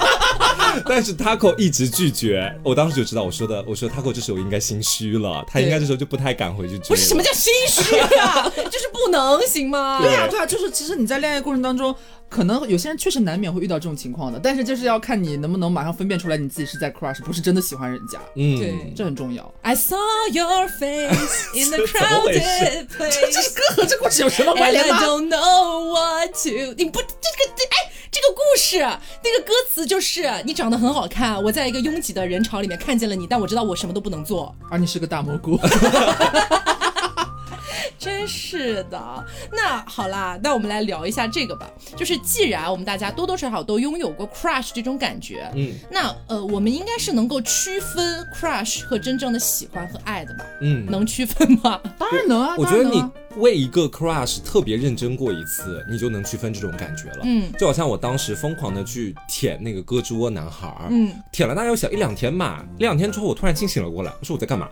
[0.86, 6.88] 但是 Taco 一直拒绝，我当时就知道，我说的，我说 Taco 这时候应该心虚了，他应该这时候就不太敢回去追。
[6.88, 8.48] 不是什么叫心虚啊？
[8.54, 10.00] 就是不能行吗？
[10.00, 11.94] 对啊，对啊，就是其实你在恋爱过程当中。
[12.30, 18.20] 可能有些人确实难免会遇到这种情况的，但是就是要看你能不能马上分辨出来你自己是在 crush，不是真的喜欢人家。
[18.36, 19.52] 嗯，对，这很重要。
[19.62, 19.98] I saw
[20.32, 23.10] your face in the crowded place。
[23.10, 26.74] 这这歌和这故事有什么关联吗？I don't know what to。
[26.78, 35.58] 你不这个这哎，这个故事那个歌词就是你长得很好看，我在一个拥挤的人潮里面看见了你，但我知道我什么都不能做，而你是个大蘑菇。
[37.98, 41.70] 真是的，那好啦，那我们来聊一下这个吧。
[41.96, 50.44] 就是既然我们大家多多少少都拥有过 crush 这种感觉，嗯，那呃，我们应该是能够区分 crush 和真正的喜欢和爱的吧？
[50.62, 51.80] 嗯，能区分吗？
[51.98, 53.02] 当然能啊，我觉得你。
[53.36, 57.20] 为一个 crush 特别认真过一次，你就能区分这种感觉了。
[57.22, 62.64] 嗯，就好像我当时疯狂的去舔那个胳肢窝男孩儿，嗯，舔了大概有小一两天吧。
[62.76, 64.68] 一两天之后，我突然清醒了过来，我说我在干嘛？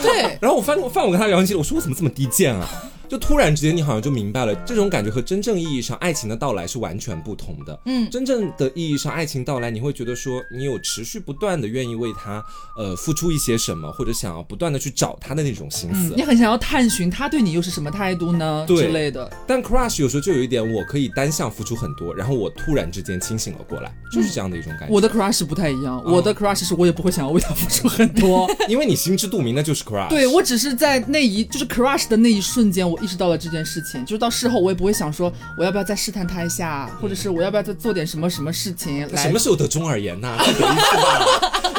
[0.00, 0.22] 对。
[0.40, 2.68] 然后我翻我翻我跟他聊天记录，我说我怎么这么低贱啊？
[3.08, 7.80] 就突然之间你好像就明白了，这种感觉和真正意义上爱情的到来是完全不同的。
[7.86, 12.44] 嗯，真正的意义上爱情到来，你会觉得说你有持续不断的愿意为他
[12.76, 16.12] 呃付出一些什么，或者想要不断的去找他的那种心思。
[16.14, 18.64] 你很想要探寻他对你又是什么态度呢？
[18.68, 19.30] 对之类的。
[19.46, 24.94] 但 crush 有时候就有一点，我可以单向付出很多，然后我突然之间清醒了过来，就是这样的一种感觉。
[24.94, 28.46] 我的 crush 不太一样，我的 crush 是我也不会想要为他付出很多。
[28.68, 30.08] 因为你心知肚明，那就是 crush。
[30.10, 39.22] 对我只是在那一就是 crush 的那一瞬间，我意识到了这件事情，就是到事后我也不会想说我要不要再试探他一下，或者是我要不要再做点什么什么事情来。
[39.22, 40.36] 什么时候得中耳炎呐。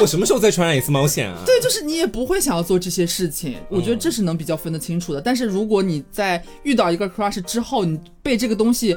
[0.00, 1.42] 我什么时候再传染一次猫癣啊？
[1.44, 5.20] 对，就是你也不会想要做这些事情，我觉得这是能比较分得清楚的。
[5.20, 8.96] 但是如果你在遇到一个 crush 之后，你被这个东西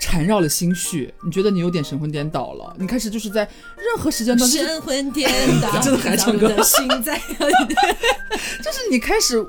[0.00, 3.42] 缠绕了心绪，你觉得你有点神魂颠倒了，你开始就是在
[3.76, 7.20] 任何时间段，就是神魂颠倒， 真的还唱歌咱们的心在。
[8.64, 9.44] 就是你开始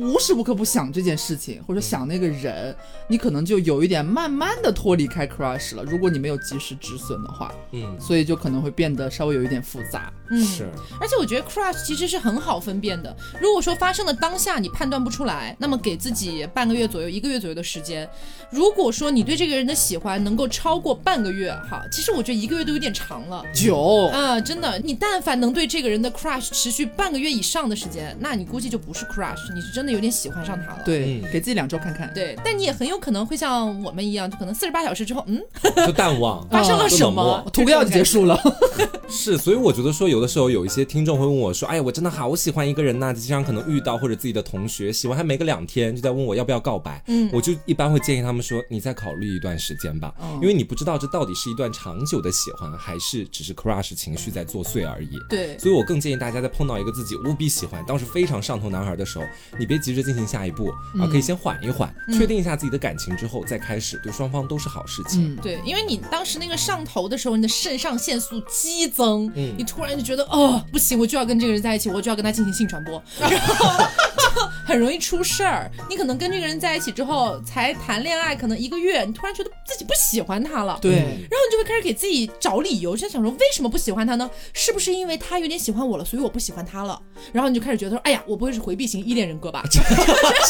[0.00, 2.74] 无时无刻不想这件事情，或者想那个人，
[3.06, 5.84] 你可能就有一点慢慢的脱离开 crush 了。
[5.84, 10.12] 如果你没有及时止损的话，嗯，所以就可能会变得稍微有一点复杂。
[10.30, 10.68] 嗯，是。
[11.00, 13.14] 而且我觉得 crush 其实是很好分辨的。
[13.40, 18.08] 如果说发生的当下你判断不出来，那么给自己半个月左右、一个月左右的时间。
[18.50, 23.44] 如果说你对这个人的喜欢能够超过半个月，哈，其实我觉得一个月都有点长了。
[23.52, 30.82] 久，啊，真的，你但凡能对这个人的 crush 持续半个月以上的时间，那你估计就不是 crush，你是真的有点喜欢上他了。
[30.84, 32.12] 对，嗯给自己两周看看。
[32.14, 35.42] 对，但你也很有可能会像我们一样，就可能四十八小时之后，嗯，
[35.86, 37.44] 就淡忘， 发生了什么？
[37.52, 38.40] 涂个药就结束了。
[39.08, 59.24] 是，所以我觉得说，有的时候有一些听众会问我说：“哎呀，我真的好喜欢一个人呐、经常可能遇到或者自己的同学喜欢还没个两天，就在问我要不要告白。”嗯我就一般会建议他们说：“你再考虑一段时间吧，哦因为你不知道这到底是一段长久的喜欢，还是只是 crush 情绪在作祟而已。”对，所以我更建议大家在碰到一个自己无比喜欢、当时非常上头男孩的时候，
[59.58, 60.68] 你别急着进行下一步
[61.00, 65.34] 啊，可以先缓一缓，确定一下自己的感情之后再开始，对双方都是好事情。
[65.34, 73.84] 嗯，对，因为你当时那个上头的时候，你的肾上腺素激增，嗯你突然就觉得哦不行，我就要跟这个人在一起，我就要跟他进行性传播，然后
[74.16, 75.70] 就很容易出事儿。
[75.88, 84.28] 你可能跟这个人在一起之后才谈恋爱，可能一个月，你突然觉得自己不喜欢他了，对，然后你就会开始给自己找理由，就想说为什么不喜欢他呢？
[84.52, 87.00] 是不是因为他有点喜欢我了，所以我不喜欢他了？
[87.32, 89.62] 然后你就开始觉得说，哎呀，我不会是回避型依恋人格吧？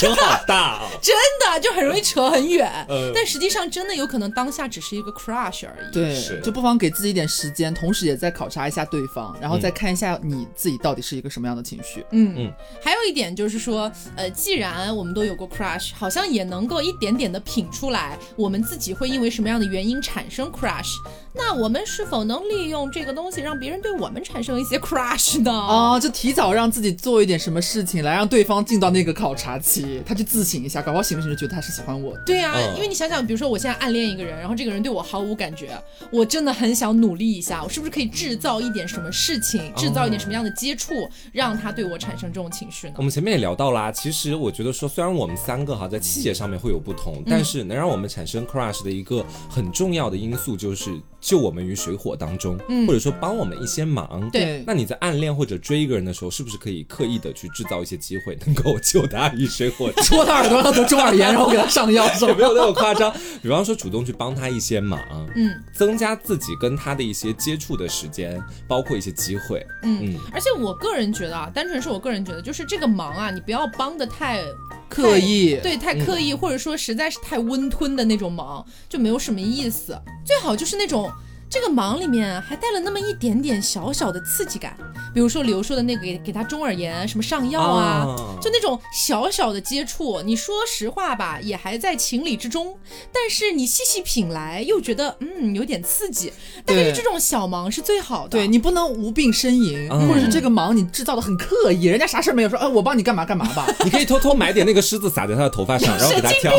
[0.01, 0.89] 真好大哦！
[1.03, 2.71] 真的就很容易扯很远。
[2.89, 5.93] 嗯但实际上真的有可能当下只是一个 crush 而已。
[5.93, 12.03] 对是，就不妨给自己一点时间，同时也在考察一下对方，然后嗯再看一下你自己到底是一个什么样的情绪。
[12.13, 20.95] 嗯嗯还有一点就是说，呃，既然我们都有过 crush，好像也能够一点点的品出来，我们自己会因为什么样的原因产生 crush。
[21.37, 25.51] 那我们是否能利用这个东西让别人对我们产生一些 crush 呢？
[25.51, 32.23] 哦，就提早让自己做一点什么事情，来让对方进到那个考察期，他去自省一下，搞不好醒不醒就觉得他是喜欢我的。
[32.25, 35.77] 对啊，嗯因为你想想，比如说我现在暗恋一个人，然后这个人对我毫无感觉，
[36.13, 40.95] 我真的很想努力一下，我是不是可以制造一点什么事情，制造一点什么样的接触，
[41.33, 43.03] 让他对我产生这种情绪呢我？
[43.03, 54.29] 们前面也聊到啦，其实我觉得说，虽然我们三个哈在细节上面会有不同，嗯但是能让我们产生 crush 的一个很重要的因素就是救我们于水火当中，嗯或者说帮我们一些忙。
[54.31, 62.29] 对那你在暗恋或者追一个人的时候，是不是可以刻意的去制造一些机会，能够救他于水火 戳他耳朵让他得中耳炎，然后给他上药，是吧？
[62.29, 63.11] 有没有那么夸张？
[63.41, 65.01] 比方说主动去帮他一些忙，
[65.35, 69.67] 嗯增加自己跟他的一些接触的时间，包括一些机会。
[69.83, 74.43] 嗯嗯，而且我个人觉得啊，单纯是我个人觉得，就是这个忙啊，你不要帮的太
[74.89, 80.01] 刻意对，太刻意，或者说实在是太温吞的那种忙，就没有什么意思。
[80.25, 81.11] 最好就是那种。
[81.55, 84.77] 这个忙里面还带了那么一点点小小的刺激感，
[85.15, 90.21] 比如说刘说的那个给给他中耳炎，什么上药啊，啊就那种小小的接触。
[90.23, 92.77] 你说实话吧，也还在情理之中，
[93.13, 96.33] 但是你细细品来，又觉得嗯有点刺激。
[96.67, 98.31] 但是这种小忙是最好的。
[98.31, 106.53] 对你不能无病呻吟，嗯或者是这个忙你制造的很刻意，人家啥事没有说，哎，我帮你干嘛干嘛吧， 你可以偷偷买点那个狮子撒在他的头发上， 然后给他挑。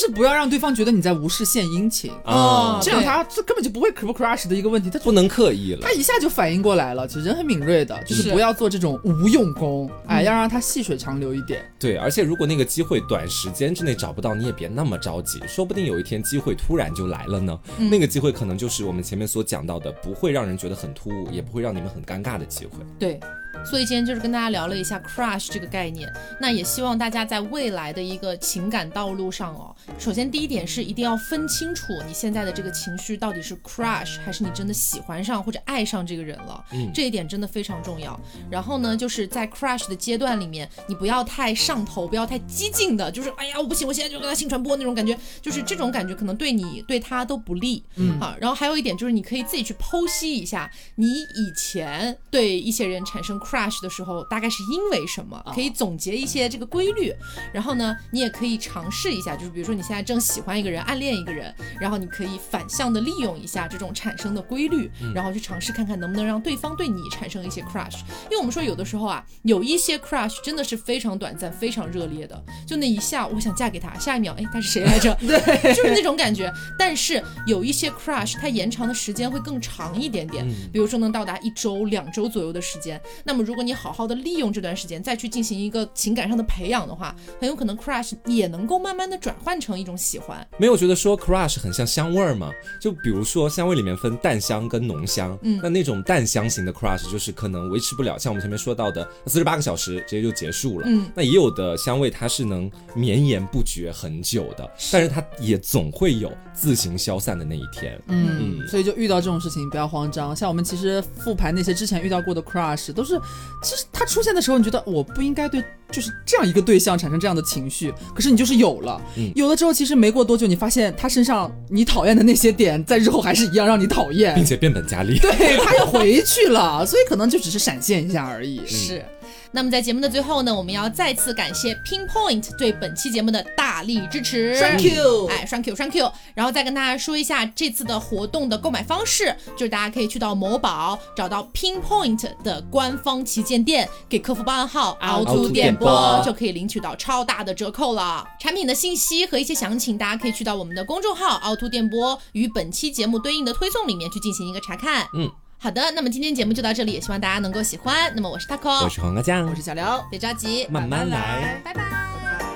[0.00, 5.92] 就是不要让对方觉得你在无事献殷勤，哦啊，这样他这根本就不会 crush crush 的一个问题，他不能刻意了他。
[5.92, 11.62] 一下就反应过来了，其实人很敏锐的，就是是不要做这种无用功，哎，要让他细水长流一点。
[11.78, 17.58] 对，而且如果那个机会短时间之内找不到，你也别那么着急，说不定有一天机会突然就来了呢。
[17.90, 22.72] 那个机会可能就是我们前面所讲到的，不会让人觉得很突兀，也不会让你们很尴尬的机会。
[22.98, 23.20] 对，
[23.64, 38.18] 所以今天就是跟大家聊了一下 crush 这个概念，那也希望大家在未来的一个情感道路上哦，首先第一点是一定要分清楚你现在的这个情绪到底是 crush 还是你真的喜欢上或者爱上这个人了，嗯，这一点真的非常重要。
[38.50, 48.36] 然后呢，就是在 crush 的阶段里面，你不要太上头，不要太激进的，就是哎呀我不行，我现在就跟他性传播那种感觉，就是这种感觉可能对你对他都不利，嗯啊。
[48.40, 53.39] 然后还有一点就是你可以自己去剖析一下，你以前对一些人产生。
[53.40, 55.42] Crush 的时候大概是因为什么？
[55.54, 57.12] 可以总结一些这个规律，
[57.52, 68.00] 然后呢，你也可以尝试一下，就是比如说你现在正喜欢一个人，暗恋一个人，然后你可以反向的利用一下这种产生的规律，然后去尝试看看能不能让对方对你产生一些 crush。
[68.24, 75.14] 因为我们说有的时候啊，有一些 crush 真的是非常短暂、非常热烈的，就那一下我想嫁给他，下一秒哎他是谁来着？
[75.20, 76.52] 对，就是那种感觉。
[76.78, 83.42] 但是有一些 crush 它延长的时间会更长一点点，比如说能到达一周、两周左右的时间，那么。
[83.42, 90.46] 如果你好好的利用这段时间，再去进行一个情感上的培养的话，很有可能 crush 也能够慢慢的转换成一种喜欢。
[90.58, 92.50] 没有觉得说 crush 很像香味儿吗？
[92.80, 100.86] 就比如说香味里面分淡香跟浓香，嗯，那那种淡香型的 crush 就是可能维持不了，像我们前面说到的四十八个小时直接就结束了。
[100.88, 108.00] 嗯，那也有的香味它是能绵延不绝很久的，但是它也总会有自行消散的那一天。
[108.06, 110.34] 嗯，所以就遇到这种事情不要慌张。
[110.34, 113.19] 像我们其实复盘那些之前遇到过的 crush 都是。
[113.62, 119.00] 其实他出现的时候，你觉得我不应该对就是这样一个对象产生这样的情绪，可是你就是有了，
[119.34, 125.18] 有了之后，其实没过多久，你发现他身上你讨厌的那些点，在日后还是一样让你讨厌，并且变本加厉。
[125.18, 128.66] 对，他又回去了，所以可能就只是闪现一下而已。
[128.66, 129.04] 是。
[129.52, 148.24] 那么在节目的最后呢，我们要再次感谢 Pinpoint 对本期节目的大力支持，Thank you，哎，Thank you，Thank you，然后再跟大家说一下这次的活动的购买方式，就是大家可以去到某宝找到 Pinpoint 的官方旗舰店，给客服报暗号凹凸电波，就可以领取到超大的折扣了。
[148.38, 155.06] 产品的信息和一些详情，大家可以去到我们的公众号凹凸电波与本期节目对应的推送里面去进行一个查看。
[155.14, 155.28] 嗯。
[155.62, 158.10] 好的，那么今天节目就到这里，也希望大家能够喜欢。
[158.16, 162.49] 那么我是 taco，我是黄瓜酱，我是小刘，别着急，慢慢来，拜拜。